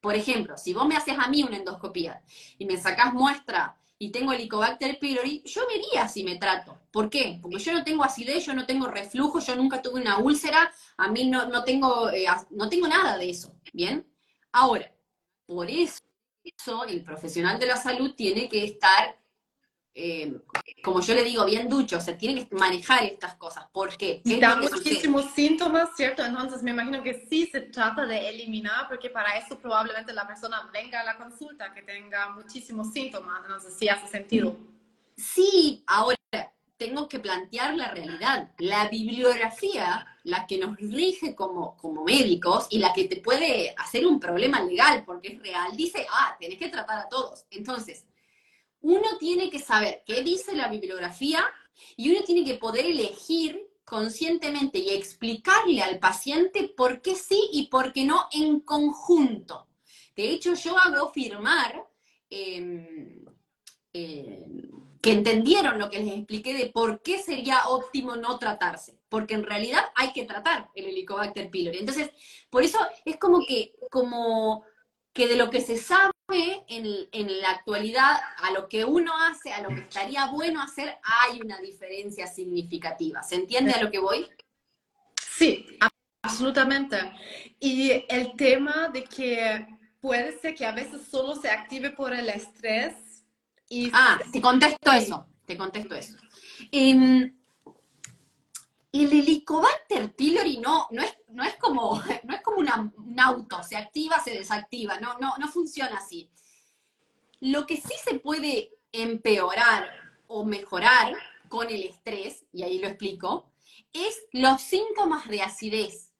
[0.00, 2.22] Por ejemplo, si vos me haces a mí una endoscopía
[2.58, 6.78] y me sacás muestra y tengo Helicobacter pylori, yo vería si me trato.
[6.92, 7.40] ¿Por qué?
[7.42, 11.08] Porque yo no tengo acidez, yo no tengo reflujo, yo nunca tuve una úlcera, a
[11.10, 13.52] mí no, no tengo, eh, no tengo nada de eso.
[13.72, 14.06] ¿Bien?
[14.52, 14.94] Ahora,
[15.44, 16.00] por eso
[16.86, 19.18] el profesional de la salud tiene que estar
[20.00, 20.32] eh,
[20.84, 23.66] como yo le digo, bien ducho, se tiene que manejar estas cosas.
[23.72, 24.22] ¿Por qué?
[24.24, 26.24] Y da muchísimos síntomas, ¿cierto?
[26.24, 30.70] Entonces me imagino que sí se trata de eliminar, porque para eso probablemente la persona
[30.72, 33.40] venga a la consulta que tenga muchísimos síntomas.
[33.42, 34.56] Entonces sí hace sentido.
[35.16, 36.16] Sí, ahora
[36.76, 38.52] tengo que plantear la realidad.
[38.58, 44.06] La bibliografía, la que nos rige como, como médicos y la que te puede hacer
[44.06, 47.46] un problema legal porque es real, dice, ah, tenés que tratar a todos.
[47.50, 48.04] Entonces,
[48.80, 51.44] uno tiene que saber qué dice la bibliografía
[51.96, 57.68] y uno tiene que poder elegir conscientemente y explicarle al paciente por qué sí y
[57.68, 59.66] por qué no en conjunto.
[60.14, 61.86] De hecho, yo hago firmar
[62.28, 63.24] em,
[63.92, 69.34] em, que entendieron lo que les expliqué de por qué sería óptimo no tratarse, porque
[69.34, 71.78] en realidad hay que tratar el Helicobacter pylori.
[71.78, 72.10] Entonces,
[72.50, 74.64] por eso es como que, como
[75.12, 79.62] que de lo que se sabe en, la actualidad a lo que uno hace, a
[79.62, 83.22] lo que estaría bueno hacer, hay una diferencia significativa.
[83.22, 84.28] ¿Se entiende a lo que voy?
[85.30, 85.78] Sí,
[86.22, 86.98] absolutamente.
[87.58, 89.66] Y el tema de que
[90.00, 93.24] puede ser que a veces solo se active por el estrés.
[93.68, 93.90] Y...
[93.92, 96.16] Ah, te contesto eso, te contesto eso.
[96.72, 97.37] Em,
[99.04, 103.76] el Helicobacter pylori no, no, es, no es como, no es como un auto, se
[103.76, 106.30] activa, se desactiva, no, no, no funciona así.
[107.40, 109.90] Lo que sí se puede empeorar
[110.26, 111.16] o mejorar
[111.48, 113.50] con el estrés, y ahí lo explico,
[113.92, 116.10] es los síntomas de acidez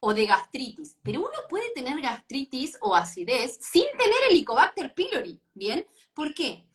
[0.00, 0.96] o de gastritis.
[1.02, 5.86] Pero uno puede tener gastritis o acidez sin tener el Helicobacter pylori, ¿bien?
[6.14, 6.66] ¿Por qué?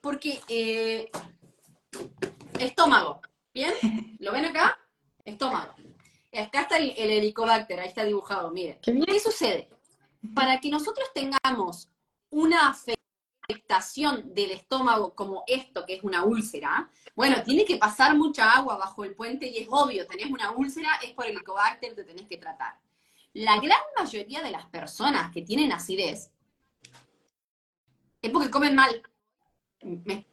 [0.00, 1.10] Porque eh,
[2.58, 3.20] estómago,
[3.52, 3.72] ¿bien?
[4.18, 4.78] ¿Lo ven acá?
[5.28, 5.74] Estómago.
[6.32, 8.78] Acá está el, Helicobacter, ahí está dibujado, miren.
[8.82, 9.68] ¿Qué sucede?
[10.34, 11.88] Para que nosotros tengamos
[12.30, 18.52] una afectación del estómago como esto, que es una úlcera, bueno, tiene que pasar mucha
[18.52, 22.04] agua bajo el puente y es obvio, tenés una úlcera, es por el helicobacter que
[22.04, 22.78] tenés que tratar.
[23.32, 26.30] La gran mayoría de las personas que tienen acidez
[28.20, 29.02] es porque comen mal.
[29.82, 30.26] ¿Me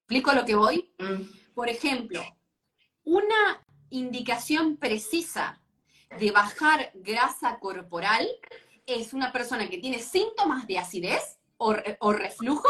[0.00, 0.92] explico lo que voy?
[0.98, 1.54] Mm.
[1.54, 2.22] Por ejemplo,
[3.04, 5.60] una indicación precisa
[6.18, 8.26] de bajar grasa corporal
[8.86, 11.72] es una persona que tiene síntomas de acidez o,
[12.12, 12.68] reflujo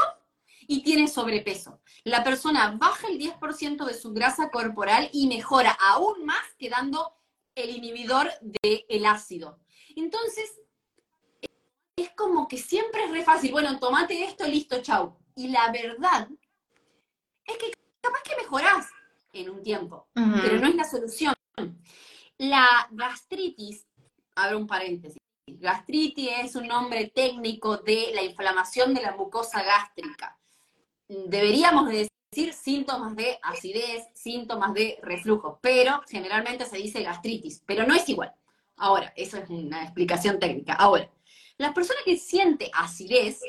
[0.67, 1.81] y tiene sobrepeso.
[2.05, 7.15] La persona baja el 10% de su grasa corporal y mejora aún más quedando
[7.55, 9.61] el inhibidor del ácido.
[9.95, 10.61] Entonces,
[11.97, 15.17] es como que siempre es re fácil, bueno, tomate esto, listo, chau.
[15.37, 16.29] Y la verdad
[17.45, 18.87] es que capaz que mejorás
[19.41, 21.35] en un tiempo, pero no es la solución.
[22.39, 23.87] La gastritis,
[24.37, 30.39] abro un paréntesis, gastritis es un nombre técnico de la inflamación de la mucosa gástrica.
[31.09, 37.95] Deberíamos decir síntomas de acidez, síntomas de reflujo, pero generalmente se dice gastritis, pero no
[37.95, 38.33] es igual.
[38.77, 40.75] Ahora, eso es una explicación técnica.
[40.75, 41.11] Ahora,
[41.57, 43.41] la persona que siente acidez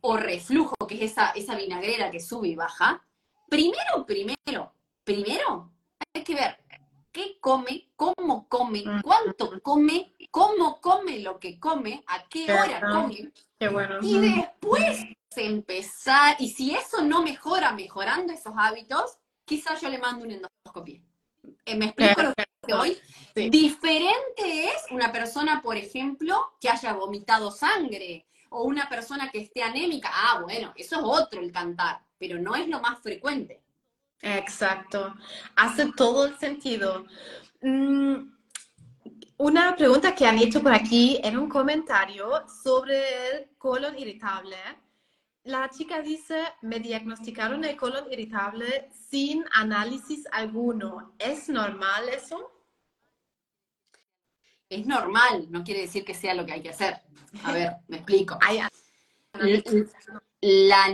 [0.00, 3.04] o reflujo, que es esa, esa vinagrera que sube y baja,
[3.48, 4.72] primero, primero,
[5.04, 5.72] primero
[6.14, 6.58] hay que ver
[7.10, 13.32] qué come, cómo come, cuánto come, cómo come lo que come, a qué hora come.
[14.02, 15.04] Y después
[15.36, 21.00] empezar, y si eso no mejora mejorando esos hábitos, quizás yo le mando una endoscopia.
[21.64, 22.98] Eh, ¿Me explico lo que hoy?
[23.34, 29.62] Diferente es una persona, por ejemplo, que haya vomitado sangre o una persona que esté
[29.62, 30.10] anémica.
[30.12, 33.61] Ah, bueno, eso es otro el cantar, pero no es lo más frecuente.
[34.22, 35.14] Exacto,
[35.56, 37.06] hace todo el sentido.
[37.60, 38.32] Mm,
[39.38, 44.56] una pregunta que han hecho por aquí en un comentario sobre el colon irritable.
[45.42, 51.14] La chica dice, me diagnosticaron el colon irritable sin análisis alguno.
[51.18, 52.52] ¿Es normal eso?
[54.68, 57.00] Es normal, no quiere decir que sea lo que hay que hacer.
[57.42, 58.38] A ver, me explico
[60.42, 60.92] la,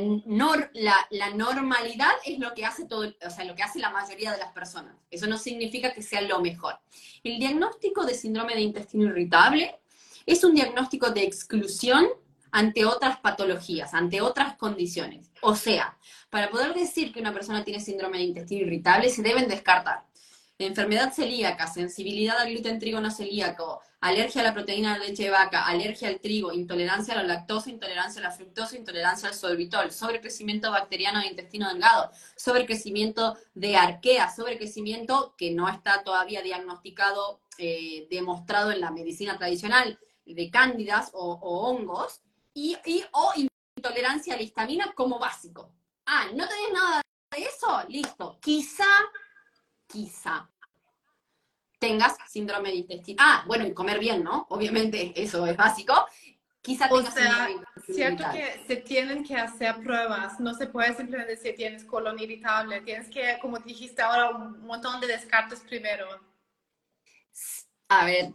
[1.11, 4.38] la, normalidad es lo que hace todo, o sea, lo que hace la mayoría de
[4.38, 4.94] las personas.
[5.11, 6.78] Eso no significa que sea lo mejor.
[7.24, 9.80] El diagnóstico de síndrome de intestino irritable
[10.26, 12.07] es un diagnóstico de exclusión
[12.51, 15.30] ante otras patologías, ante otras condiciones.
[15.40, 15.96] O sea,
[16.28, 20.05] para poder decir que una persona tiene síndrome de intestino irritable, se deben descartar
[20.66, 25.30] enfermedad celíaca, sensibilidad al gluten trigo no celíaco, alergia a la proteína de leche de
[25.30, 29.92] vaca, alergia al trigo, intolerancia a la lactosa, intolerancia a la fructosa, intolerancia al sorbitol,
[29.92, 38.06] sobrecrecimiento bacteriano de intestino delgado, sobrecrecimiento de arquea, sobrecrecimiento que no está todavía diagnosticado, eh,
[38.11, 42.20] demostrado en la medicina tradicional, de cándidas o, hongos,
[42.54, 42.76] y,
[43.12, 43.32] o
[43.76, 45.72] intolerancia a la histamina como básico.
[46.06, 47.82] Ah, ¿no tenés nada de eso?
[47.88, 48.38] Listo.
[48.40, 48.84] Quizá,
[49.89, 50.49] quizá
[51.78, 53.18] tengas síndrome de intestino.
[53.20, 54.47] Ah, bueno, y comer bien, ¿no?
[54.51, 56.07] Obviamente eso es básico.
[56.61, 57.49] Quizá tengas o sea,
[57.84, 62.80] cierto que se tienen que hacer pruebas, no se puede simplemente decir tienes colon irritable,
[62.82, 66.07] tienes que, como dijiste ahora, un montón de descartes primero.
[67.89, 68.32] A ver,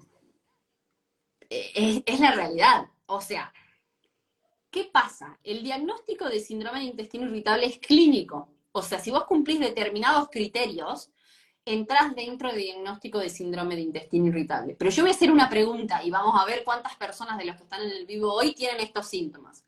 [1.49, 2.87] e, es, la realidad.
[3.05, 3.53] O sea,
[4.71, 5.37] ¿qué pasa?
[5.43, 8.49] El diagnóstico de síndrome de intestino irritable es clínico.
[8.71, 11.11] O sea, si vos cumplís determinados criterios,
[11.65, 14.75] entras dentro del diagnóstico de síndrome de intestino irritable.
[14.77, 17.55] Pero yo voy a hacer una pregunta y vamos a ver cuántas personas de los
[17.55, 19.63] que están en el vivo hoy tienen estos síntomas.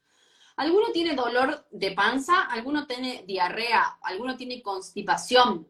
[0.58, 5.68] Alguno tiene dolor de panza, alguno tiene diarrea, alguno tiene constipación.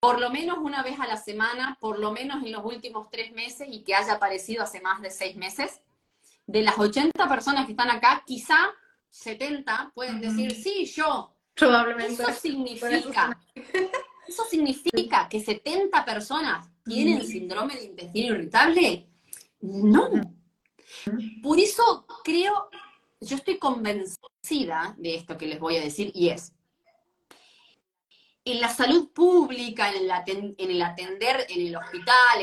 [0.00, 3.32] Por lo menos una vez a la semana, por lo menos en los últimos tres
[3.32, 5.80] meses y que haya aparecido hace más de seis meses.
[6.46, 8.56] De las 80 personas que están acá, quizá
[9.10, 11.34] 70 pueden decir, sí, yo.
[11.54, 12.22] Probablemente.
[12.22, 13.38] Eso significa
[14.26, 19.08] ¿Eso significa que 70 personas tienen síndrome de intestino irritable?
[19.60, 20.10] No.
[21.42, 22.68] Por eso creo,
[23.20, 26.52] yo estoy convencida de esto que les voy a decir y es,
[28.44, 30.02] en la salud pública, en
[30.58, 32.40] el, atender en el hospital,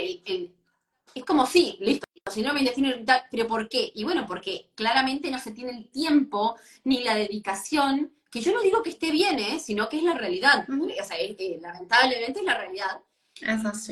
[1.13, 3.91] es como sí, listo, síndrome de intestino irritable, pero ¿por qué?
[3.93, 8.61] Y bueno, porque claramente no se tiene el tiempo ni la dedicación que yo no
[8.61, 9.59] digo que esté bien, ¿eh?
[9.59, 10.67] sino que es la realidad.
[10.69, 11.17] O sea,
[11.59, 13.01] lamentablemente es la realidad.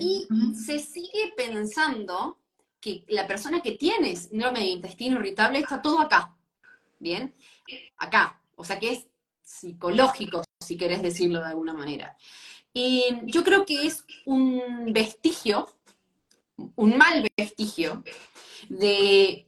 [0.01, 2.39] Y se sigue pensando
[2.79, 6.35] que la persona que tiene síndrome de intestino irritable está todo acá.
[6.99, 7.33] ¿Bien?
[7.97, 8.41] Acá.
[8.55, 9.07] O sea que es
[9.41, 12.17] psicológico, si querés decirlo de alguna manera.
[12.73, 15.67] Y yo creo que es un vestigio,
[16.75, 18.03] un mal vestigio,
[18.69, 19.46] de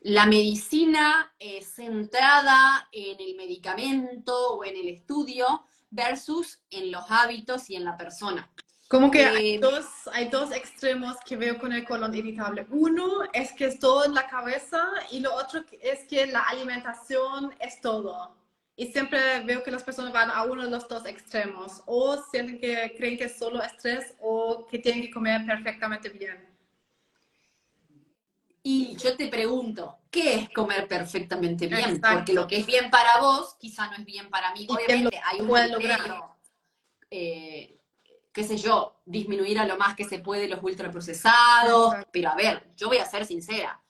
[0.00, 7.68] la medicina eh, centrada en el medicamento o en el estudio versus en los hábitos
[7.68, 8.50] y en la persona.
[8.88, 12.66] Como que hay, eh, dos, hay dos extremos que veo con el colon irritable.
[12.70, 17.54] Uno es que es todo en la cabeza y lo otro es que la alimentación
[17.60, 18.34] es todo.
[18.74, 21.82] Y siempre veo que las personas van a uno de los dos extremos.
[21.86, 26.49] O sienten que creen que es solo estrés o que tienen que comer perfectamente bien.
[28.72, 32.00] Y yo te pregunto, ¿qué es comer perfectamente bien?
[32.00, 34.64] Porque lo que es bien para vos, quizá no es bien para mí.
[34.70, 36.36] Obviamente hay un criterio,
[37.10, 37.80] eh,
[38.32, 41.96] qué sé yo, disminuir a lo más que se puede los ultraprocesados.
[42.12, 43.82] Pero a ver, yo voy a ser sincera.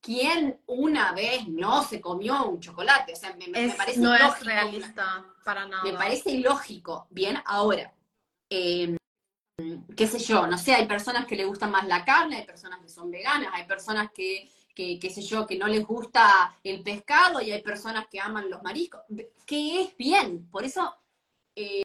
[0.00, 3.12] ¿Quién una vez no se comió un chocolate?
[3.12, 5.84] O sea, me, parece no es realista para nada.
[5.84, 7.06] Me parece ilógico.
[7.10, 7.92] Bien, ahora,
[8.48, 8.96] eh,
[9.96, 12.80] qué sé yo, no sé, hay personas que les gusta más la carne, hay personas
[12.80, 16.82] que son veganas, hay personas que, que, qué sé yo, que no les gusta el
[16.82, 19.02] pescado y hay personas que aman los mariscos,
[19.46, 20.48] que es bien.
[20.50, 20.94] Por eso,
[21.56, 21.82] eh,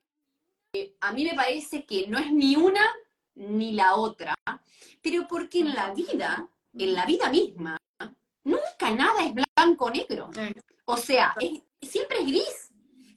[1.02, 2.86] a mí me parece que no es ni una
[3.36, 4.34] ni la otra,
[5.02, 7.78] pero porque en la vida, en la vida misma,
[8.44, 10.30] nunca nada es blanco o negro.
[10.86, 11.36] O sea,
[11.82, 12.68] siempre es gris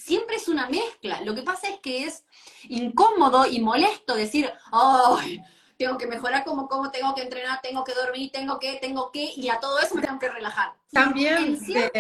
[0.01, 1.21] siempre es una mezcla.
[1.23, 2.25] Lo que pasa es que es
[2.69, 5.43] incómodo y molesto decir, ay,
[5.77, 9.33] tengo que mejorar como, como tengo que entrenar, tengo que dormir, tengo que, tengo que,
[9.35, 10.73] y a todo eso me tengo que relajar.
[10.93, 11.91] También de,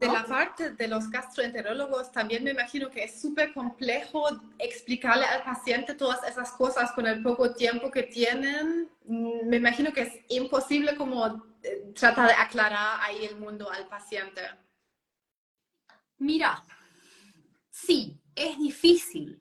[0.00, 4.26] de, la parte de los gastroenterólogos, también me imagino que es súper complejo
[4.58, 8.90] explicarle al paciente todas esas cosas con el poco tiempo que tienen.
[9.04, 11.26] Mm, me imagino que es imposible como
[11.62, 14.40] eh, tratar de aclarar ahí el mundo al paciente.
[16.18, 16.64] Mira,
[17.70, 19.40] Sí, es difícil.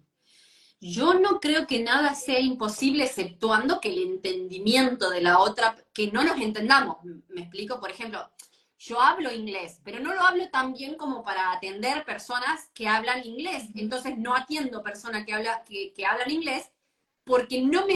[0.81, 6.09] Yo no creo que nada sea imposible exceptuando que el entendimiento de la otra, que
[6.11, 6.97] no nos entendamos.
[7.03, 8.29] Me explico, por ejemplo,
[8.77, 13.25] yo hablo inglés, pero no lo hablo tan bien como para atender personas que hablan
[13.25, 13.65] inglés.
[13.75, 16.71] Entonces no atiendo personas que, habla, que, que hablan inglés
[17.25, 17.95] porque no me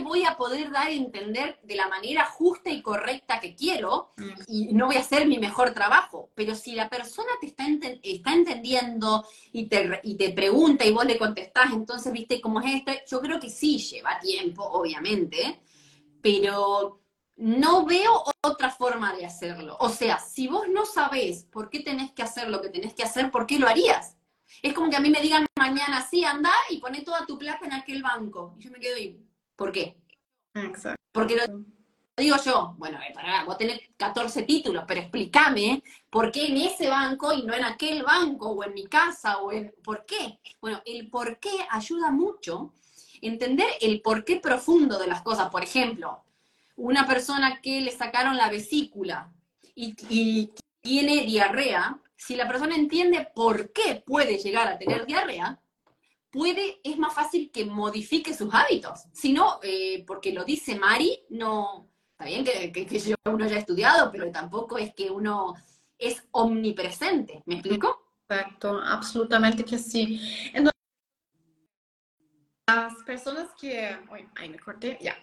[0.00, 4.30] voy a poder dar a entender de la manera justa y correcta que quiero mm.
[4.48, 6.30] y no voy a hacer mi mejor trabajo.
[6.34, 7.66] Pero si la persona te está,
[8.02, 12.74] está entendiendo y te, y te pregunta y vos le contestás, entonces, ¿viste cómo es
[12.76, 12.92] esto?
[13.10, 15.60] Yo creo que sí lleva tiempo, obviamente,
[16.22, 17.00] pero
[17.36, 19.76] no veo otra forma de hacerlo.
[19.80, 23.02] O sea, si vos no sabés por qué tenés que hacer lo que tenés que
[23.02, 24.16] hacer, ¿por qué lo harías?
[24.62, 27.66] Es como que a mí me digan mañana, sí, anda y poné toda tu plata
[27.66, 28.54] en aquel banco.
[28.58, 29.18] Y yo me quedo ahí
[29.56, 29.96] ¿Por qué?
[30.54, 31.00] Exacto.
[31.12, 31.64] Porque lo
[32.16, 36.88] digo yo, bueno, eh, para, vos tenés 14 títulos, pero explícame por qué en ese
[36.88, 40.38] banco y no en aquel banco, o en mi casa, o en por qué.
[40.60, 42.74] Bueno, el por qué ayuda mucho.
[43.20, 45.48] Entender el por qué profundo de las cosas.
[45.50, 46.24] Por ejemplo,
[46.76, 49.32] una persona que le sacaron la vesícula
[49.74, 55.61] y, y tiene diarrea, si la persona entiende por qué puede llegar a tener diarrea,
[56.32, 59.04] puede, es más fácil que modifique sus hábitos.
[59.12, 63.58] Si no, eh, porque lo dice Mari, no, está bien que, que, yo uno haya
[63.58, 65.54] estudiado, pero tampoco es que uno
[65.98, 67.42] es omnipresente.
[67.46, 68.16] ¿Me explico?
[68.26, 70.20] Perfecto, absolutamente que sí.
[70.54, 70.72] Entonces,
[72.66, 75.16] las personas que, uy, ahí me corté, ya,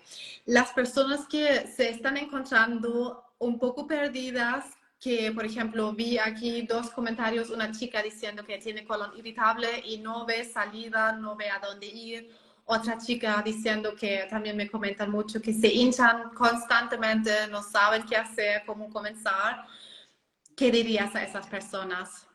[0.46, 4.66] las personas que se están encontrando un poco perdidas
[5.00, 9.98] que, por ejemplo, vi aquí dos comentarios, una chica diciendo que tiene colon irritable y
[10.00, 12.30] no ve salida, no ve a dónde ir.
[12.66, 18.18] Otra chica diciendo que también me comentan mucho que se hinchan constantemente, no saben qué
[18.18, 19.66] hacer, cómo comenzar.
[20.56, 22.28] ¿Qué dirías a esas personas?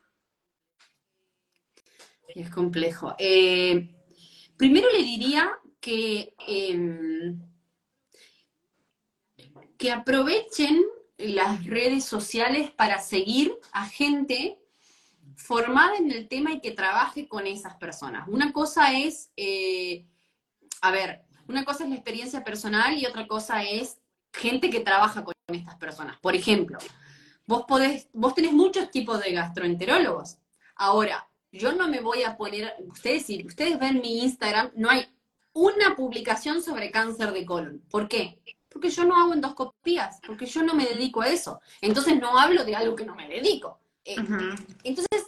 [2.27, 3.15] Es complejo.
[3.19, 3.95] Eh,
[4.57, 7.39] primero le diría que, em,
[9.77, 10.83] que aprovechen
[11.17, 14.59] las redes sociales para seguir a gente
[15.37, 18.29] formada en el tema y que trabaje con esas personas.
[18.29, 20.07] Una cosa es, eh,
[20.81, 23.99] a ver, una cosa es la experiencia personal y otra cosa es
[24.33, 26.19] gente que trabaja con estas personas.
[26.19, 26.79] Por ejemplo,
[27.47, 30.39] vos podés, vos tenés muchos tipos de gastroenterólogos.
[30.77, 35.07] Ahora, yo no me voy a poner, ustedes si ustedes ven mi Instagram, no hay
[35.53, 37.83] una publicación sobre cáncer de colon.
[37.91, 38.41] ¿Por qué?
[38.75, 41.61] Porque yo no hago endoscopías, porque yo no me dedico a eso.
[41.81, 43.79] Entonces no hablo de algo que no me dedico.
[44.05, 44.17] Eh,
[44.83, 45.27] entonces,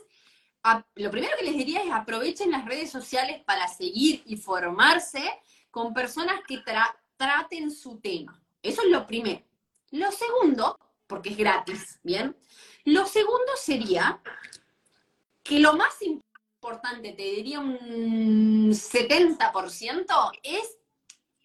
[0.96, 5.22] lo primero que les diría es aprovechen las redes sociales para seguir y formarse
[5.70, 6.62] con personas que
[7.16, 8.42] traten su tema.
[8.60, 9.42] Eso es lo primero.
[9.92, 10.76] Lo segundo,
[11.06, 12.36] porque es gratis, ¿bien?
[12.84, 14.20] Lo segundo sería
[15.44, 20.78] que lo más importante, te diría un 70%, es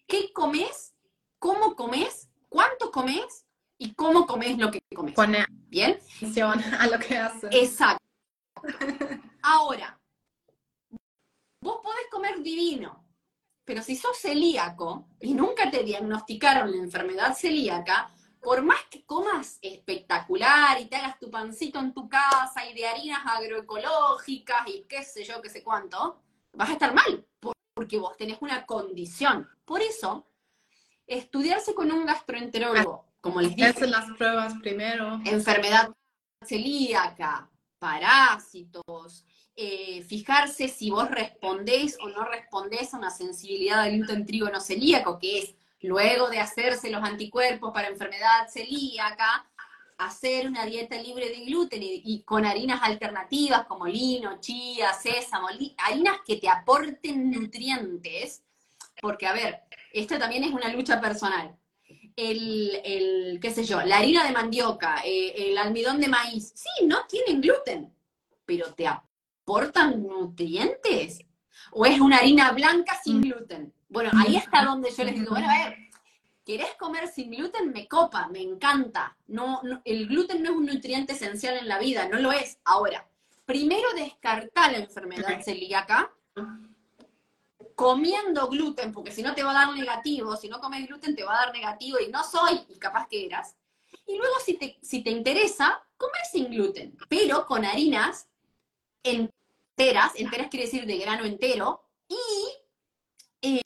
[0.08, 0.91] qué comes,
[1.42, 3.44] cómo comes, cuánto comes
[3.76, 5.12] y cómo comes lo que comes.
[5.12, 5.98] Pone ¿Bien?
[6.78, 7.50] a lo que haces.
[7.52, 8.04] Exacto.
[9.42, 10.00] Ahora,
[11.60, 13.04] vos podés comer divino,
[13.64, 19.58] pero si sos celíaco y nunca te diagnosticaron la enfermedad celíaca, por más que comas
[19.62, 25.02] espectacular y te hagas tu pancito en tu casa y de harinas agroecológicas y qué
[25.02, 26.22] sé yo, qué sé cuánto,
[26.52, 27.26] vas a estar mal,
[27.74, 29.48] porque vos tenés una condición.
[29.64, 30.28] Por eso,
[31.18, 33.68] estudiarse con un gastroenterólogo, como les dije.
[33.68, 35.20] Hacer las pruebas primero.
[35.24, 35.90] Enfermedad
[36.44, 37.48] celíaca,
[37.78, 44.48] parásitos, eh, fijarse si vos respondés o no respondés a una sensibilidad del gluten trigo
[44.48, 49.46] no celíaco, que es luego de hacerse los anticuerpos para enfermedad celíaca,
[49.98, 55.48] hacer una dieta libre de gluten y, con harinas alternativas como lino, chía, sésamo,
[55.78, 58.42] harinas que te aporten nutrientes,
[59.02, 61.56] porque a ver, esto también es una lucha personal.
[62.14, 67.04] El, qué sé yo, la harina de mandioca, eh, el almidón de maíz, sí, no
[67.06, 67.92] tienen gluten,
[68.46, 71.18] pero te aportan nutrientes.
[71.72, 73.22] ¿O es una harina blanca sin mm.
[73.22, 73.74] gluten?
[73.88, 75.78] Bueno, ahí está donde yo les digo, bueno, a ver,
[76.44, 77.72] ¿querés comer sin gluten?
[77.72, 79.16] Me copa, me encanta.
[79.26, 82.58] No, el gluten no es un nutriente esencial en la vida, no lo es.
[82.64, 83.08] Ahora,
[83.46, 86.12] primero descartar la enfermedad celíaca
[87.74, 91.24] comiendo gluten, porque si no te va a dar negativo, si no comes gluten te
[91.24, 93.54] va a dar negativo y no soy, y capaz que eras.
[94.06, 98.28] Y luego si te, si te interesa, comer sin gluten, pero con harinas
[99.02, 103.62] enteras, enteras quiere decir de grano entero, y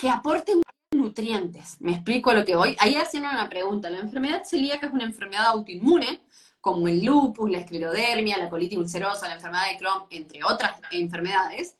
[0.00, 0.62] que aporten
[0.92, 1.76] nutrientes.
[1.80, 2.74] Me explico lo que voy.
[2.80, 3.90] Ahí hacen una pregunta.
[3.90, 6.22] La enfermedad celíaca es una enfermedad autoinmune,
[6.60, 11.76] como el lupus, la esclerodermia, la colitis ulcerosa, la enfermedad de Crohn, entre otras enfermedades,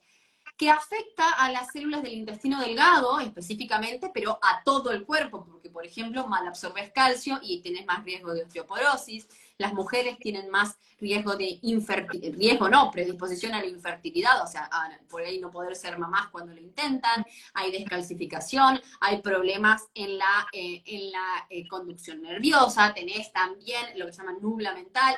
[0.61, 5.71] que afecta a las células del intestino delgado específicamente, pero a todo el cuerpo, porque
[5.71, 10.77] por ejemplo mal absorbes calcio y tienes más riesgo de osteoporosis, las mujeres tienen más
[10.99, 14.69] riesgo de infertilidad, riesgo no, predisposición a la infertilidad, o sea,
[15.09, 20.47] por ahí no poder ser mamás cuando lo intentan, hay descalcificación, hay problemas en la,
[20.53, 25.17] eh, en la eh, conducción nerviosa, tenés también lo que se llama nubla mental,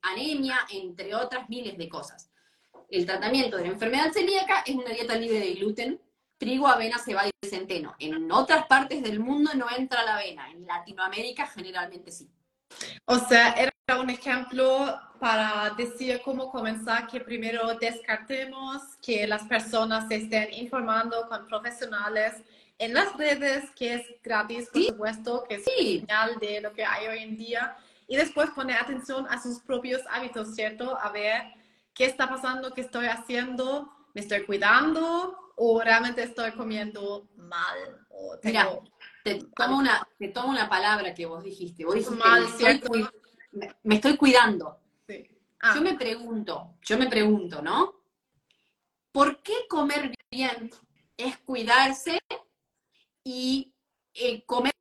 [0.00, 2.29] anemia, entre otras miles de cosas.
[2.90, 6.00] El tratamiento de la enfermedad celíaca es una dieta libre de gluten,
[6.38, 7.94] trigo, avena, cebada y centeno.
[8.00, 12.28] En otras partes del mundo no entra la avena, en Latinoamérica generalmente sí.
[13.04, 20.08] O sea, era un ejemplo para decir cómo comenzar, que primero descartemos que las personas
[20.08, 22.42] se estén informando con profesionales
[22.78, 27.06] en las redes, que es gratis, por supuesto, que es señal de lo que hay
[27.06, 27.76] hoy en día,
[28.08, 30.98] y después poner atención a sus propios hábitos, ¿cierto?
[30.98, 31.59] A ver
[31.94, 38.06] qué está pasando, qué estoy haciendo, me estoy cuidando o realmente estoy comiendo mal.
[38.08, 38.84] O tengo
[39.22, 41.84] te tomo una, te tomo una palabra que vos dijiste.
[41.84, 42.16] Vos dijiste,
[43.82, 44.80] me, estoy, cuidando.
[45.60, 45.74] Ah.
[45.74, 48.00] Yo me pregunto, yo me pregunto, ¿no?
[49.12, 50.70] ¿Por qué comer bien
[51.16, 52.18] es cuidarse
[53.24, 53.74] y
[54.14, 54.72] eh, comer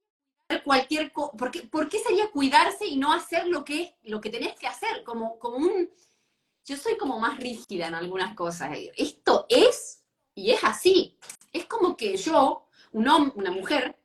[0.63, 1.35] cualquier cosa?
[1.35, 4.67] ¿Por qué, ¿Por qué sería cuidarse y no hacer lo que, lo que tenés que
[4.67, 5.03] hacer?
[5.03, 5.89] Como, como un...
[6.69, 8.77] Yo soy como más rígida en algunas cosas.
[8.95, 10.03] Esto es
[10.35, 11.17] y es así.
[11.51, 13.97] Es como que yo, un hombre, una mujer,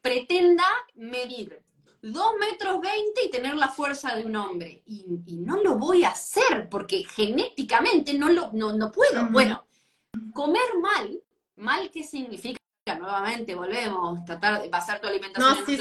[0.00, 0.64] pretenda
[0.96, 1.62] medir
[2.02, 4.82] 2 metros 20 y tener la fuerza de un hombre.
[4.86, 5.04] Y,
[5.46, 9.28] no lo voy a hacer porque genéticamente no, lo, no, puedo.
[9.30, 9.68] Bueno,
[10.32, 11.22] comer mal,
[11.54, 12.58] mal qué significa,
[12.98, 15.80] nuevamente volvemos, tratar de pasar tu alimentación no, sí,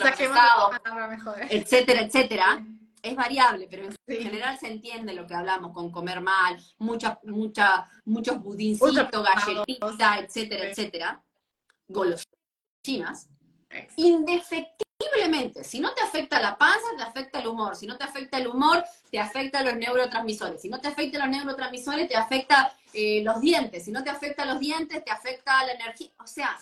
[1.10, 1.38] mejor.
[1.50, 2.64] etcétera, etcétera.
[3.02, 7.90] Es variable, pero en general se entiende lo que hablamos con comer mal, mucha, mucha,
[8.06, 11.24] muchos budincitos, galletitas, etcétera, etcétera,
[11.88, 13.30] golosinas
[13.96, 15.64] indefectiblemente.
[15.64, 17.76] Si no te afecta la panza, te afecta el humor.
[17.76, 20.62] Si no te afecta el humor, te afecta los neurotransmisores.
[20.62, 23.86] Si no te afecta los neurotransmisores, te afecta eh, los dientes.
[23.86, 26.12] Si no te afecta los dientes, te afecta la energía.
[26.20, 26.58] O sea,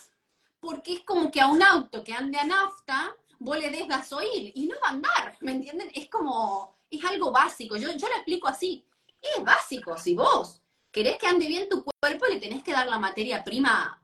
[0.60, 4.52] porque es como que a un auto que ande a nafta, vos le des gasoil
[4.56, 5.92] y no va a andar, ¿me entienden?
[5.94, 7.78] Es como, es algo básico.
[7.78, 8.86] Yo, yo lo explico así.
[9.22, 9.98] Es básico.
[9.98, 10.62] Si vos
[10.92, 14.02] querés que ande bien tu cuerpo, le tenés que dar la materia prima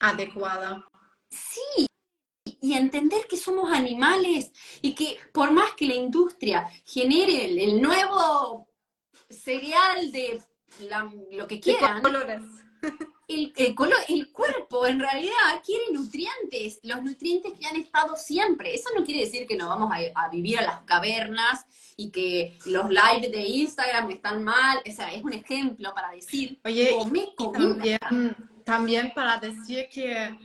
[0.00, 0.84] adecuada.
[1.30, 1.86] Sí,
[2.62, 8.68] y entender que somos animales y que por más que la industria genere el, nuevo
[9.28, 10.42] cereal de
[11.32, 12.02] lo que quieran,
[13.28, 13.52] el,
[14.08, 18.74] el, cuerpo en realidad quiere nutrientes, los nutrientes que han estado siempre.
[18.74, 21.64] Eso no quiere decir que nos vamos a, vivir a las cavernas
[21.96, 24.78] y que los lives de Instagram están mal.
[24.86, 26.96] O sea, es un ejemplo para decir, Oye,
[27.52, 30.36] también, también para decir que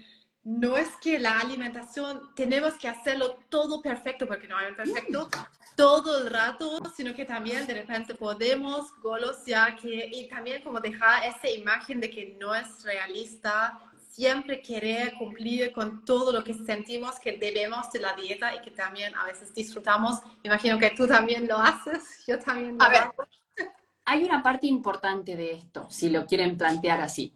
[0.43, 5.29] no es que la alimentación tenemos que hacerlo todo perfecto, porque no hay un perfecto
[5.77, 11.23] todo el rato, sino que también de repente podemos golosear que, y también como dejar
[11.23, 17.19] esa imagen de que no es realista siempre querer cumplir con todo lo que sentimos
[17.19, 20.19] que debemos de la dieta y que también a veces disfrutamos.
[20.43, 23.13] Imagino que tú también lo haces, yo también lo a hago.
[23.55, 23.71] Ver,
[24.03, 27.33] hay una parte importante de esto, si lo quieren plantear así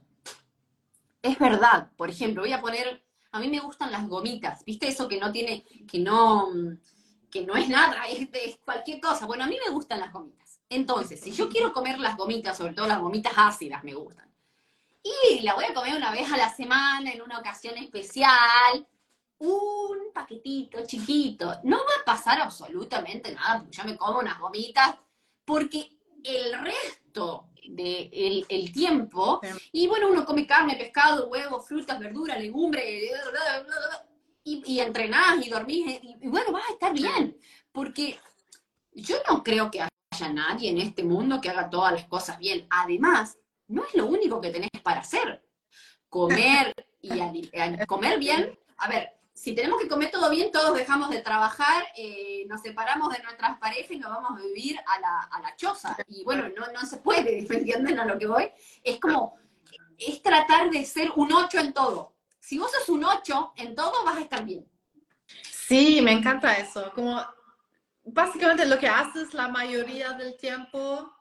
[1.21, 1.89] es verdad.
[1.95, 4.87] Por ejemplo, voy a poner, a mí me gustan las gomitas, ¿viste?
[4.87, 6.49] Eso que no tiene, que no,
[7.31, 9.25] que no es nada, es, cualquier cosa.
[9.25, 10.59] Bueno, a mí me gustan las gomitas.
[10.69, 14.29] Entonces, si yo quiero comer las gomitas, sobre todo las gomitas ácidas me gustan,
[15.03, 18.87] y la voy a comer una vez a la semana, en una ocasión especial,
[19.39, 24.95] un paquetito chiquito, no va a pasar absolutamente nada, porque yo me como unas gomitas,
[25.43, 25.89] porque
[26.23, 29.41] el resto del el tiempo.
[29.71, 33.11] Y bueno, uno come carne, pescado, huevos, frutas, verduras, legumbres,
[34.43, 37.37] y, y entrenás y dormís, y, bueno, vas a estar bien.
[37.71, 38.19] Porque
[38.91, 42.67] yo no creo que haya nadie en este mundo que haga todas las cosas bien.
[42.69, 43.37] Además,
[43.67, 45.43] no es lo único que tenés para hacer.
[46.09, 47.09] Comer y
[47.87, 48.57] comer bien.
[48.77, 53.11] A ver, si tenemos que comer todo bien, todos dejamos de trabajar, eh, nos separamos
[53.11, 55.95] de nuestras parejas y nos vamos a vivir a la, a la choza.
[56.07, 58.51] Y bueno, no, no se puede, ¿entienden a lo que voy?
[58.83, 59.37] Es como,
[59.97, 62.13] es tratar de ser un 8 en todo.
[62.41, 64.69] Si vos sos un 8 en todo, vas a estar bien.
[65.49, 66.91] Sí, me encanta eso.
[66.93, 67.25] Como
[68.03, 71.15] básicamente lo que haces la mayoría del tiempo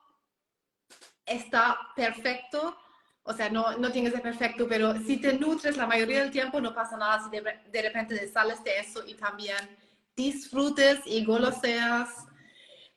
[1.25, 2.77] está perfecto
[3.23, 6.31] o sea, no, no tiene que ser perfecto, pero si te nutres la mayoría del
[6.31, 9.77] tiempo, no pasa nada si de, de repente sales de eso y también
[10.15, 12.09] disfrutes y goloseas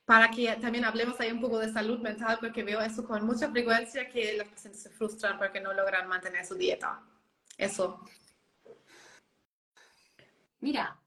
[0.03, 3.49] para que también hablemos ahí un poco de salud mental, porque veo eso con mucha
[3.49, 7.01] frecuencia que los pacientes se frustran porque no logran mantener su dieta.
[7.57, 7.99] Eso.
[10.59, 10.99] Mira,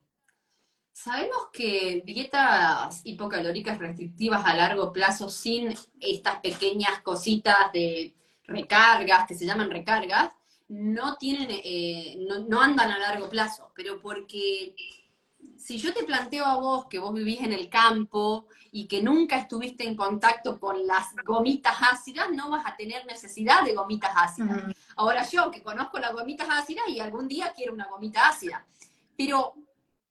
[0.93, 9.35] sabemos que dietas hipocalóricas restrictivas a largo plazo sin estas pequeñas cositas de recargas, que
[9.35, 10.31] se llaman recargas,
[10.69, 12.17] no tienen, eh,
[12.49, 14.75] no, andan a largo plazo, pero porque
[15.57, 19.39] si yo te planteo a vos que vos vivís en el campo y que nunca
[19.39, 24.63] estuviste en contacto con las gomitas ácidas, no vas a tener necesidad de gomitas ácidas.
[24.97, 28.65] Ahora yo que conozco las gomitas ácidas y algún día quiero una gomita ácida,
[29.17, 29.55] pero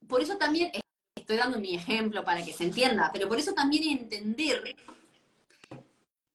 [0.07, 0.71] por eso también
[1.15, 4.75] estoy dando mi ejemplo para que se entienda, pero por eso también entender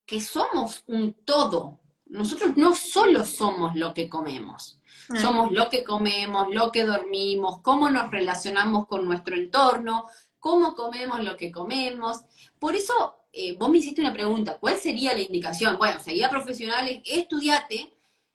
[0.04, 4.78] que somos un todo, nosotros no solo somos lo que comemos.
[5.20, 10.06] Somos lo que comemos, lo que dormimos, cómo nos relacionamos con nuestro entorno,
[10.38, 12.22] cómo comemos lo que comemos.
[12.58, 15.78] Por eso, eh, vos me hiciste una pregunta, ¿cuál sería la indicación?
[15.78, 17.92] Bueno, seguía profesionales, estudiate,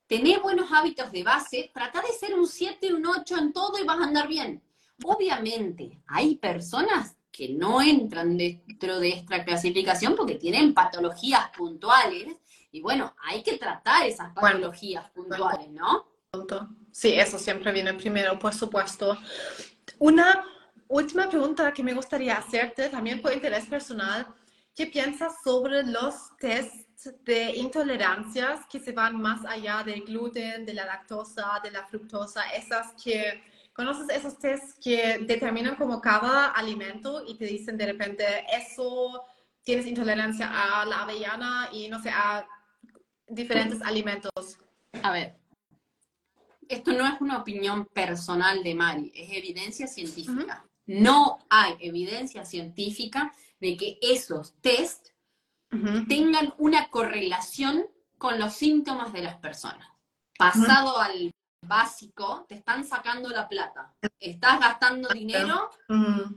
[0.07, 3.83] tené buenos hábitos de base, trata de ser un 7, un 8 en todo y
[3.83, 4.63] vas a andar bien.
[5.03, 12.35] Obviamente, hay personas que no entran dentro de esta clasificación porque tienen patologías puntuales
[12.71, 16.07] y bueno, hay que tratar esas patologías puntuales, ¿no?
[16.91, 19.17] Sí, eso siempre viene primero, por supuesto.
[19.99, 20.45] Una
[20.87, 24.27] última pregunta que me gustaría hacerte, también por interés personal,
[24.75, 30.73] ¿qué piensas sobre los tests de intolerancias que se van más allá del gluten, de
[30.73, 33.43] la lactosa, de la fructosa, esas que
[33.77, 39.23] ¿Conoces esos tests que determinan como cada alimento y te dicen de repente, eso
[39.61, 42.43] tienes intolerancia a la avellana y no sé, a
[43.27, 44.31] diferentes alimentos.
[45.03, 45.35] A ver,
[46.69, 50.65] esto no es una opinión personal de Mari, es evidencia científica.
[50.85, 55.09] No hay evidencia científica de que esos test
[56.07, 57.87] tengan una correlación
[58.17, 59.87] con los síntomas de las personas.
[60.37, 61.31] Pasado al
[61.65, 63.93] básico, te están sacando la plata.
[64.19, 65.69] Estás gastando dinero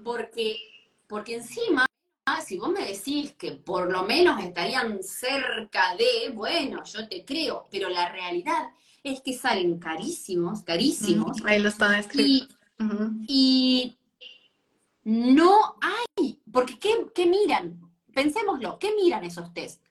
[0.03, 0.59] porque,
[1.07, 1.87] porque encima
[2.33, 7.24] Ah, si vos me decís que por lo menos estarían cerca de, bueno, yo te
[7.24, 8.70] creo, pero la realidad
[9.03, 11.38] es que salen carísimos, carísimos.
[11.44, 12.57] Ahí lo están escritos.
[13.26, 13.96] Y,
[15.05, 17.80] no hay, porque ¿qué, miran?
[18.14, 19.82] Pensémoslo, ¿qué miran esos test?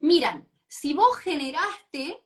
[0.00, 2.22] Miran, si vos generaste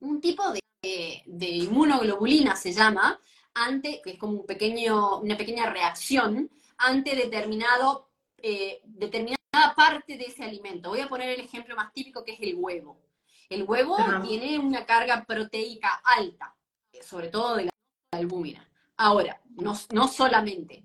[0.00, 3.20] un tipo de, de inmunoglobulina, se llama,
[3.54, 8.08] ante, que es como un pequeño, una pequeña reacción ante determinado
[8.40, 9.38] eh, determinada
[9.76, 10.90] parte de ese alimento.
[10.90, 13.00] Voy a poner el ejemplo más típico que es el huevo.
[13.48, 13.96] El huevo
[14.26, 16.54] tiene una carga proteica alta,
[17.02, 17.70] sobre todo de la
[18.12, 18.68] albúmina.
[18.98, 20.84] Ahora, no, no solamente,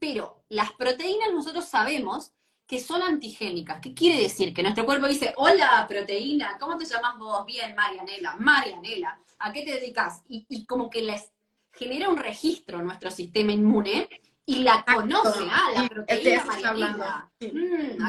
[0.00, 2.32] pero las proteínas nosotros sabemos
[2.66, 3.80] que son antigénicas.
[3.80, 4.52] ¿Qué quiere decir?
[4.52, 7.46] Que nuestro cuerpo dice, hola proteína, ¿cómo te llamas vos?
[7.46, 10.22] Bien, Marianela, Marianela, ¿a qué te dedicas?
[10.28, 11.30] Y, como que les
[11.72, 14.08] genera un registro en nuestro sistema inmune
[14.44, 17.30] y la conoce, ah, la proteína Marianela.
[17.40, 18.02] Mm,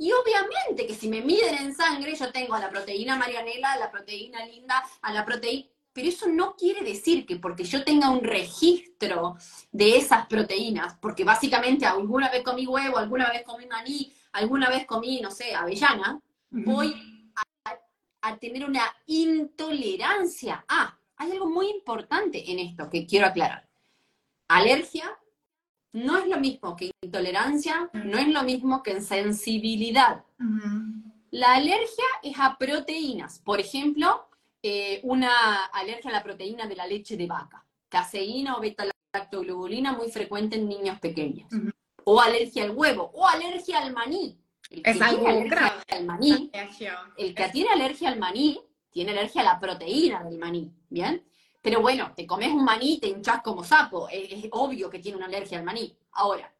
[0.00, 3.78] y obviamente que si me miden en sangre, yo tengo a la proteína Marianela, a
[3.78, 8.10] la proteína Linda, a la proteína pero eso no quiere decir que porque yo tenga
[8.10, 9.36] un registro
[9.72, 14.86] de esas proteínas, porque básicamente alguna vez comí huevo, alguna vez comí maní, alguna vez
[14.86, 16.20] comí, no sé, avellana,
[16.50, 16.94] voy
[18.22, 20.64] a, tener una intolerancia.
[20.68, 23.68] Ah, hay algo muy importante en esto que quiero aclarar.
[24.48, 25.18] Alergia
[25.92, 30.24] no es lo mismo que intolerancia, no es lo mismo que sensibilidad.
[31.30, 33.38] La alergia es a proteínas.
[33.38, 34.28] Por ejemplo,
[34.62, 40.10] eh, una alergia a la proteína de la leche de vaca, caseína o beta-lactoglobulina muy
[40.10, 41.50] frecuente en niños pequeños.
[42.04, 44.38] O alergia al huevo, o alergia al maní.
[44.70, 45.82] El que es algo grave.
[45.88, 46.50] Al maní,
[47.16, 48.60] el que tiene alergia al maní,
[48.90, 51.24] tiene alergia a la proteína del maní, ¿bien?
[51.62, 54.08] Pero bueno, te comes un maní y te hinchas como sapo.
[54.08, 55.96] Es, obvio que tiene una alergia al maní.
[56.12, 56.52] Ahora,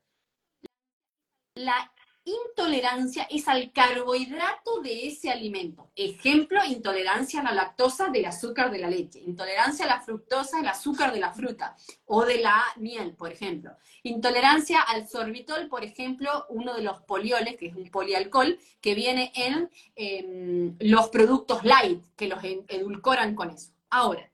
[1.54, 1.92] la
[2.24, 5.90] intolerancia es al carbohidrato de ese alimento.
[5.96, 10.68] Ejemplo, intolerancia a la lactosa del azúcar de la leche, intolerancia a la fructosa del
[10.68, 13.72] azúcar de la fruta o de la miel, por ejemplo.
[14.02, 19.32] Intolerancia al sorbitol, por ejemplo, uno de los polioles, que es un polialcohol, que viene
[19.34, 23.72] en em, los productos light, que los edulcoran con eso.
[23.88, 24.29] Ahora,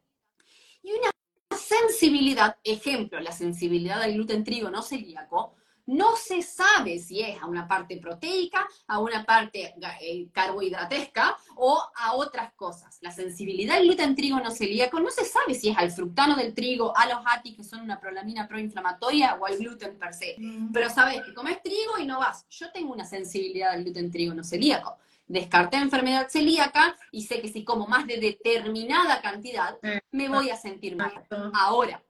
[0.87, 1.11] y una
[1.59, 5.57] sensibilidad, ejemplo, la sensibilidad al gluten trigo no celíaco,
[5.87, 11.83] no se sabe si es a una parte proteica, a una parte eh, carbohidratesca o
[11.97, 12.99] a otras cosas.
[13.01, 16.55] La sensibilidad al gluten trigo no celíaco no se sabe si es al fructano del
[16.55, 20.37] trigo, a los ATI, que son una prolamina proinflamatoria, o al gluten per se.
[20.39, 20.73] Mm.
[20.73, 22.47] Pero sabes que comes trigo y no vas.
[22.49, 24.99] Yo tengo una sensibilidad al gluten trigo no celíaco.
[25.27, 29.79] Descarté enfermedad celíaca y sé que si como más de determinada cantidad,
[30.13, 31.27] me voy a sentir mal.
[31.53, 32.03] Ahora,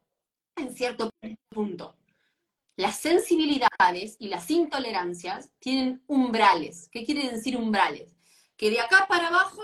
[0.56, 1.10] en cierto
[1.48, 1.96] punto,
[2.76, 6.88] las sensibilidades y las intolerancias tienen umbrales.
[6.92, 8.14] ¿Qué quiere decir umbrales?
[8.54, 9.62] Que de acá para abajo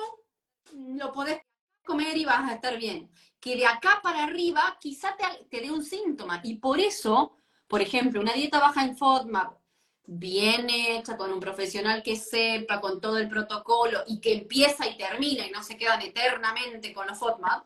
[0.72, 1.42] lo podés
[1.84, 3.10] comer y vas a estar bien.
[3.38, 5.14] Que de acá para arriba quizá
[5.50, 6.40] te, dé un síntoma.
[6.42, 7.36] Y por eso,
[7.66, 9.58] por ejemplo, una dieta baja en FODMAP,
[10.06, 14.96] bien hecha, con un profesional que sepa, con todo el protocolo y que empieza y
[14.96, 17.64] termina y no se quedan eternamente con los FODMAP,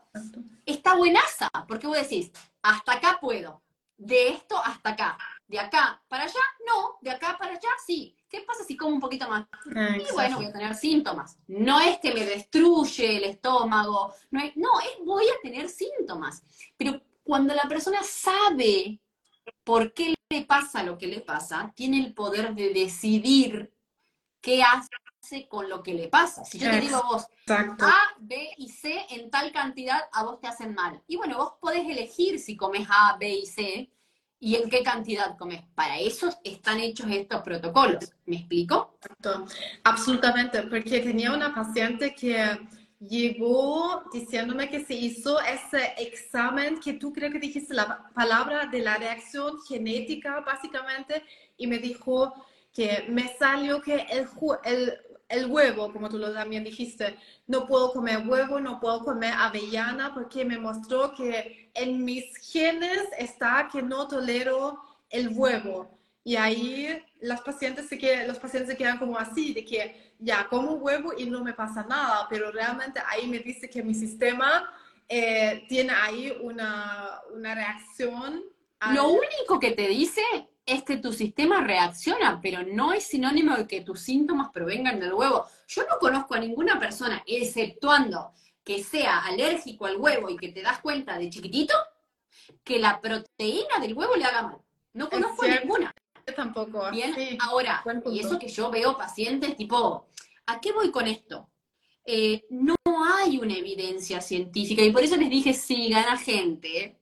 [0.65, 2.31] está buenaza, porque vos decís,
[2.61, 3.61] hasta acá puedo,
[3.97, 5.17] de esto hasta acá.
[5.47, 6.97] De acá para allá, no.
[7.01, 8.15] De acá para allá, sí.
[8.29, 9.45] ¿Qué pasa si como un poquito más?
[9.65, 11.37] y bueno, voy a tener síntomas.
[11.47, 16.43] No es que me destruye el estómago, no es, no, es voy a tener síntomas.
[16.75, 18.99] Pero cuando la persona sabe
[19.63, 23.73] por qué le pasa lo que le pasa, tiene el poder de decidir
[24.41, 24.89] qué hace
[25.49, 26.45] con lo que le pasa.
[26.45, 30.39] Si yo te digo a vos, A, B y C en tal cantidad, a vos
[30.39, 31.01] te hacen mal.
[31.07, 33.91] Y bueno, vos podés elegir si comes A, B y C,
[34.39, 35.63] y en qué cantidad comes.
[35.75, 38.13] Para eso están hechos estos protocolos.
[38.25, 38.97] ¿Me explico?
[39.83, 42.59] Absolutamente, porque tenía una paciente que
[42.99, 48.79] llegó diciéndome que se hizo ese examen que tú creo que dijiste la palabra de
[48.79, 51.23] la reacción genética básicamente
[51.57, 52.33] y me dijo
[52.73, 54.27] que me salió que el,
[54.63, 54.93] el
[55.29, 57.17] el huevo, como tú lo también dijiste,
[57.47, 63.03] no puedo comer huevo, no puedo comer avellana porque me mostró que en mis genes
[63.17, 64.79] está que no tolero
[65.09, 65.97] el huevo.
[66.23, 70.47] Y ahí las pacientes se quedan, los pacientes se quedan como así, de que ya
[70.47, 74.69] como huevo y no me pasa nada, pero realmente ahí me dice que mi sistema
[75.07, 78.43] eh, tiene ahí una, una reacción.
[78.93, 80.21] Lo único que te dice
[80.65, 85.13] es que tu sistema reacciona, pero no es sinónimo de que tus síntomas provengan del
[85.13, 85.45] huevo.
[85.67, 90.61] Yo no conozco a ninguna persona, exceptuando que sea alérgico al huevo y que te
[90.61, 91.73] das cuenta de chiquitito,
[92.65, 94.57] que la proteína del huevo le haga mal.
[94.93, 95.93] No conozco a ninguna.
[96.35, 96.91] Tampoco.
[96.91, 100.07] Bien, ahora, y eso que yo veo pacientes tipo,
[100.45, 101.49] ¿a qué voy con esto?
[102.05, 102.75] Eh, no
[103.15, 106.99] hay una evidencia científica y por eso les dije, sigan a gente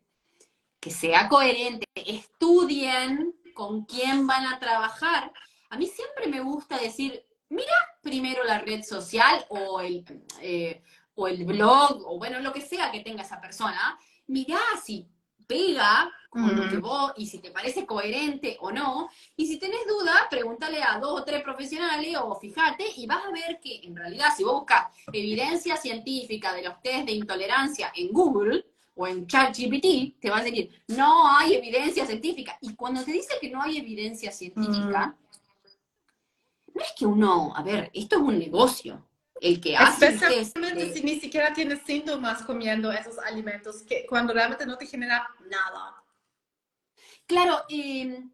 [0.80, 5.32] que sea coherente, estudien con quién van a trabajar.
[5.69, 10.05] A mí siempre me gusta decir, mira primero la red social o el,
[10.41, 10.84] eh,
[11.15, 13.97] o el blog, o bueno, lo que sea que tenga esa persona,
[14.28, 15.07] mira si
[15.46, 19.10] pega con lo que vos, y si te parece coherente o no.
[19.38, 23.32] Y si tenés duda, pregúntale a dos o tres profesionales o fíjate y vas a
[23.32, 28.12] ver que en realidad si vos buscas evidencia científica de los test de intolerancia en
[28.12, 28.66] Google
[28.96, 32.58] o en ChatGPT, te va a decir, no hay evidencia científica.
[32.62, 35.16] Y cuando te dice que no hay evidencia científica,
[36.74, 39.06] no es que uno, a ver, esto es un negocio.
[39.46, 44.66] El que hace Especialmente si ni siquiera tienes síntomas comiendo esos alimentos, que cuando realmente
[44.66, 46.04] no te genera nada.
[47.28, 48.32] Claro, em,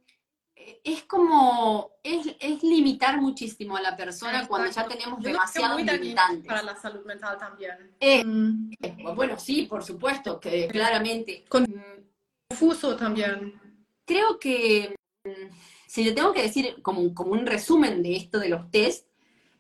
[0.56, 6.48] es como, es, es, limitar muchísimo a la persona cuando ya tenemos demasiados limitantes.
[6.48, 7.94] Para la salud mental también.
[8.00, 8.72] Eh, mm.
[9.14, 11.44] bueno, sí, por supuesto, que claramente.
[11.50, 13.60] Confuso también.
[14.06, 14.96] Creo que
[15.26, 15.56] mm,
[15.88, 19.08] si le tengo que decir como, como un resumen de esto de los test,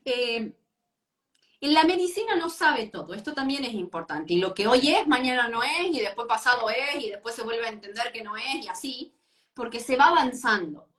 [0.05, 0.53] eh,
[1.69, 4.33] la medicina no sabe todo, esto también es importante.
[4.33, 7.43] Y lo que hoy es, mañana no es, y después pasado es, y después se
[7.43, 9.13] vuelve a entender que no es, y así,
[9.53, 10.89] porque se va avanzando.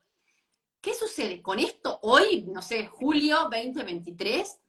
[0.79, 1.41] ¿Qué sucede?
[1.41, 4.59] Con esto hoy, no sé, julio 2023,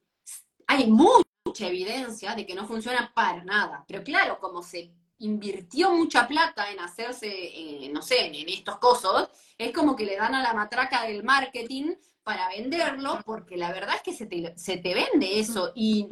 [0.67, 3.85] hay mucha evidencia de que no funciona para nada.
[3.87, 9.29] Pero claro, como se invirtió mucha plata en hacerse, eh, no sé, en estos cosos,
[9.57, 13.97] es como que le dan a la matraca del marketing para venderlo, porque la verdad
[13.97, 15.73] es que se te, se te vende eso.
[15.75, 16.09] Y,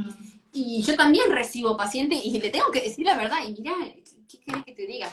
[0.52, 3.74] y, yo también recibo pacientes y le tengo que decir la verdad, y mira,
[4.28, 5.10] ¿qué quieres que te diga?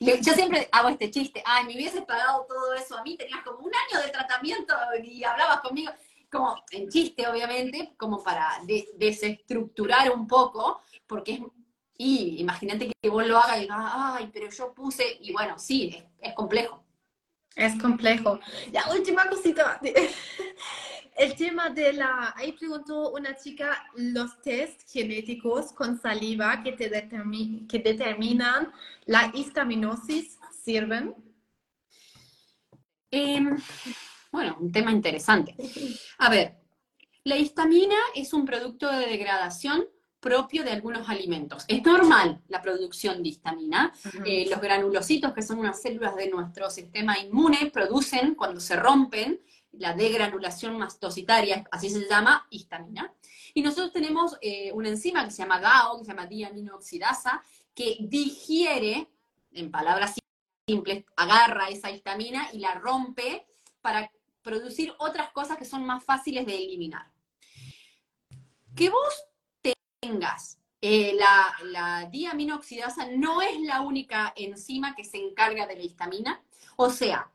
[0.00, 3.60] Yo siempre hago este chiste, ay, me hubieses pagado todo eso a mí, tenías como
[3.60, 5.92] un año de tratamiento y hablabas conmigo,
[6.30, 8.60] como en chiste, obviamente, como para
[8.96, 11.40] desestructurar un poco, porque es
[12.02, 16.02] y imagínate que vos lo hagas y digas, ay, pero yo puse, y bueno, sí,
[16.18, 16.82] es, complejo.
[17.56, 18.40] Es complejo.
[18.72, 19.80] Ya, última cosita.
[21.16, 26.88] El tema de la, ahí preguntó una chica, los test genéticos con saliva que, te
[27.68, 28.72] que determinan
[29.04, 31.14] la histaminosis, ¿sirven?
[33.10, 33.58] Em,
[34.32, 35.54] bueno, un tema interesante.
[36.18, 36.56] A ver,
[37.24, 39.84] la histamina es un producto de degradación
[40.20, 41.64] propio de algunos alimentos.
[41.66, 43.92] Es normal la producción de histamina.
[44.24, 49.40] Eh, los granulocitos, que son unas células de nuestro sistema inmune, producen cuando se rompen
[49.72, 53.12] la degranulación mastocitaria, así se llama, histamina.
[53.54, 57.42] Y nosotros tenemos eh, una enzima que se llama GAO, que se llama diaminoxidasa,
[57.74, 59.08] que digiere,
[59.52, 60.14] en palabras
[60.66, 63.46] simples, agarra esa histamina y la rompe
[63.80, 64.10] para
[64.42, 67.10] producir otras cosas que son más fáciles de eliminar.
[68.76, 69.29] Que vos
[70.00, 75.82] tengas eh, la, la diaminoxidasa no es la única enzima que se encarga de la
[75.82, 76.42] histamina.
[76.76, 77.30] O sea,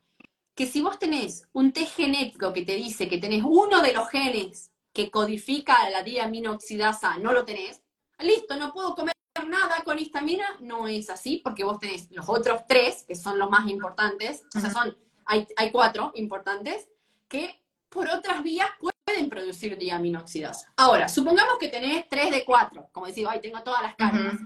[0.55, 4.09] que si vos tenés un test genético que te dice que tenés uno de los
[4.09, 7.82] genes que codifica la diaminoxidasa, no lo tenés,
[8.20, 9.13] listo, no puedo comer
[9.47, 13.49] nada con histamina, no es así, porque vos tenés los otros tres, que son los
[13.49, 16.88] más importantes, o sea, son, hay, hay cuatro importantes,
[17.28, 20.74] que por otras vías pueden producir diaminoxidasa.
[20.76, 24.39] Ahora, supongamos que tenés 3 de 4, como decir, ay, tengo todas las cargas.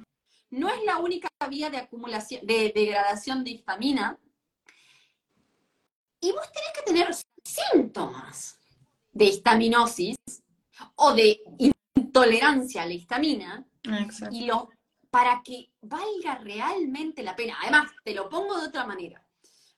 [0.50, 4.18] No es la única vía de acumulación, de degradación de histamina.
[6.22, 8.60] Y vos tenés que tener síntomas
[9.12, 10.18] de histaminosis
[10.96, 11.42] o de
[11.96, 13.66] intolerancia a la histamina.
[14.32, 14.70] Y lo,
[15.10, 17.58] para que valga realmente la pena.
[17.62, 19.24] Además, te lo pongo de otra manera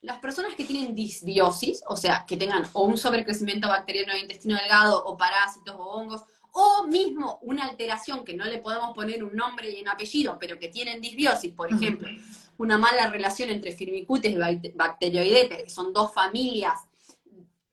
[0.01, 4.57] las personas que tienen disbiosis, o sea, que tengan o un sobrecrecimiento bacteriano de intestino
[4.57, 6.23] delgado, o parásitos, o hongos,
[6.53, 10.59] o mismo una alteración que no le podemos poner un nombre y un apellido, pero
[10.59, 12.09] que tienen disbiosis, por ejemplo,
[12.57, 16.79] una mala relación entre firmicutes y bacteroidetes, que son dos familias,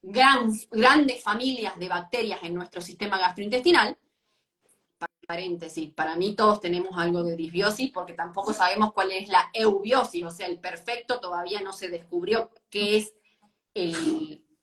[0.03, 3.97] grandes familias de bacterias en nuestro sistema gastrointestinal,
[5.29, 10.25] paréntesis, para mí todos tenemos algo de disbiosis porque tampoco sabemos cuál es la eubiosis,
[10.25, 13.13] o sea, el perfecto todavía no se descubrió qué es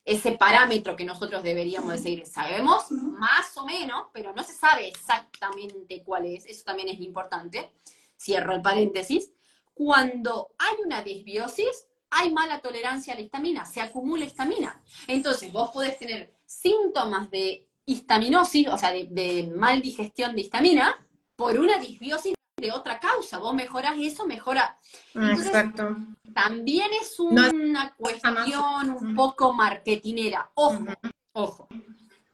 [0.04, 2.26] ese parámetro que nosotros deberíamos de seguir.
[2.26, 7.72] Sabemos más o menos, pero no se sabe exactamente cuál es, eso también es importante,
[8.20, 9.32] cierro el paréntesis.
[9.76, 14.82] Cuando hay una disbiosis, hay mala tolerancia a la histamina, se acumula histamina.
[15.08, 20.98] Entonces, vos podés tener síntomas de histaminosis, o sea, de, mal digestión de histamina,
[21.36, 23.38] por una disbiosis de otra causa.
[23.38, 24.80] Vos mejoras eso, mejora.
[25.14, 25.98] Exacto.
[26.34, 30.52] También es una cuestión un poco marketinera.
[30.56, 30.86] Ojo,
[31.34, 31.68] ojo.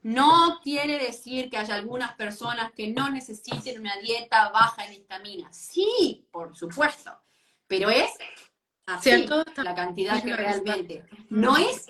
[0.04, 5.54] No quiere decir que haya algunas personas que no necesiten una dieta baja en histamina.
[5.54, 7.12] Sí, por supuesto.
[7.68, 8.12] Pero es
[8.88, 9.28] así
[9.58, 11.06] la cantidad que realmente.
[11.30, 11.88] No es.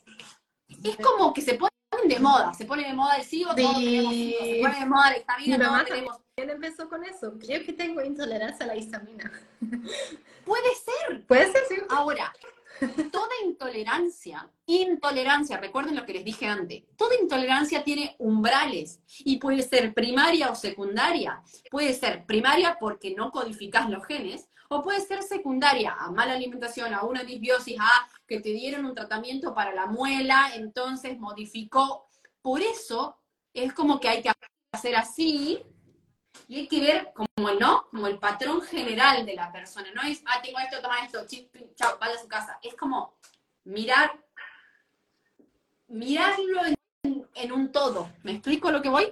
[0.83, 1.55] Es como que se
[1.91, 5.09] puede de moda, se pone de moda el SIBO, todos tenemos se pone de moda
[5.11, 6.17] la histamina, todos tenemos...
[6.35, 7.37] ¿Quién empezó con eso?
[7.37, 9.31] Creo que tengo intolerancia a la histamina.
[10.45, 11.25] Puede ser.
[11.27, 11.75] Puede ser, sí.
[11.89, 12.33] Ahora,
[13.11, 19.61] toda intolerancia, intolerancia, recuerden lo que les dije antes, toda intolerancia tiene umbrales y puede
[19.61, 21.41] ser primaria o secundaria.
[21.69, 26.93] Puede ser primaria porque no codificas los genes o puede ser secundaria a mala alimentación,
[26.93, 32.07] a una disbiosis, a que te dieron un tratamiento para la muela, entonces modificó.
[32.41, 33.17] Por eso
[33.53, 34.31] es como que hay que
[34.71, 35.61] hacer así
[36.47, 37.89] y hay que ver como, ¿no?
[37.91, 39.91] Como el patrón general de la persona.
[39.93, 41.19] No es, ah, tengo esto, toma esto,
[41.75, 42.57] chao, vaya a su casa.
[42.63, 43.17] Es como
[43.65, 44.23] mirar,
[45.87, 46.61] mirarlo
[47.03, 48.09] en un todo.
[48.23, 49.11] ¿Me explico lo que voy?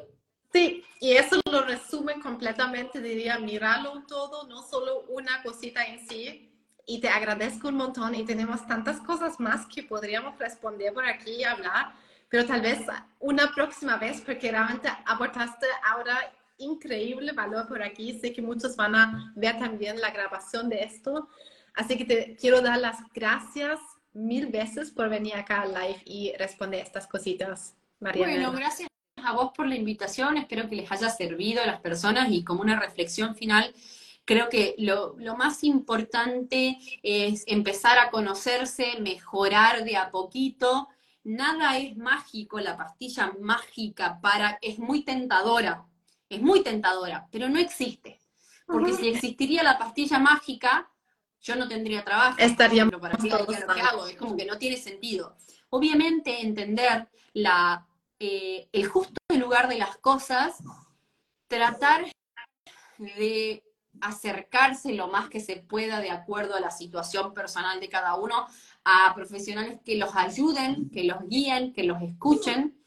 [0.51, 6.51] Sí, y eso lo resume completamente, diría, mirarlo todo, no solo una cosita en sí.
[6.85, 11.31] Y te agradezco un montón y tenemos tantas cosas más que podríamos responder por aquí
[11.33, 11.93] y hablar,
[12.29, 12.79] pero tal vez
[13.19, 18.19] una próxima vez, porque realmente aportaste ahora increíble valor por aquí.
[18.19, 21.29] Sé que muchos van a ver también la grabación de esto.
[21.75, 23.79] Así que te quiero dar las gracias
[24.13, 28.25] mil veces por venir acá al live y responder estas cositas, María.
[28.25, 28.89] Bueno, gracias
[29.25, 30.37] a vos por la invitación.
[30.37, 33.73] Espero que les haya servido a las personas y como una reflexión final.
[34.25, 40.87] Creo que lo, lo más importante es empezar a conocerse, mejorar de a poquito,
[41.23, 45.85] nada es mágico, la pastilla mágica para, es muy tentadora,
[46.29, 48.19] es muy tentadora, pero no existe.
[48.65, 50.91] Porque si existiría la pastilla mágica,
[51.41, 52.37] yo no tendría trabajo.
[52.37, 55.35] Estaríamos para lo que hago, es como que no tiene sentido.
[55.69, 57.87] Obviamente entender la,
[58.19, 60.57] eh, el justo lugar de las cosas,
[61.47, 62.05] tratar
[62.97, 63.63] de
[64.01, 68.47] acercarse lo más que se pueda de acuerdo a la situación personal de cada uno,
[68.83, 72.79] a profesionales que los ayuden, que los guíen, que los escuchen,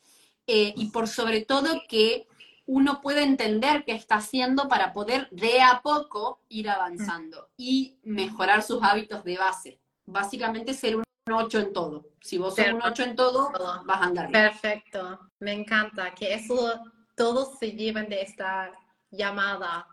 [0.47, 2.26] eh, y por sobre todo que
[2.66, 8.62] uno puede entender qué está haciendo para poder de a poco ir avanzando y mejorar
[8.62, 9.80] sus hábitos de base.
[10.07, 12.06] Básicamente ser un 8 en todo.
[12.20, 13.52] Si vos sos un 8 en todo,
[13.84, 14.50] vas a andar bien.
[14.50, 16.80] Perfecto, me encanta que eso
[17.14, 18.72] todos se lleven de esta
[19.10, 19.86] llamada.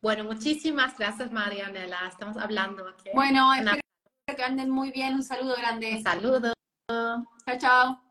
[0.00, 3.10] Bueno, muchísimas gracias Marianela, estamos hablando aquí.
[3.14, 3.80] Bueno, espero
[4.36, 5.96] que anden muy bien, un saludo grande.
[5.96, 6.52] Un saludo.
[6.88, 8.09] Chao, chao.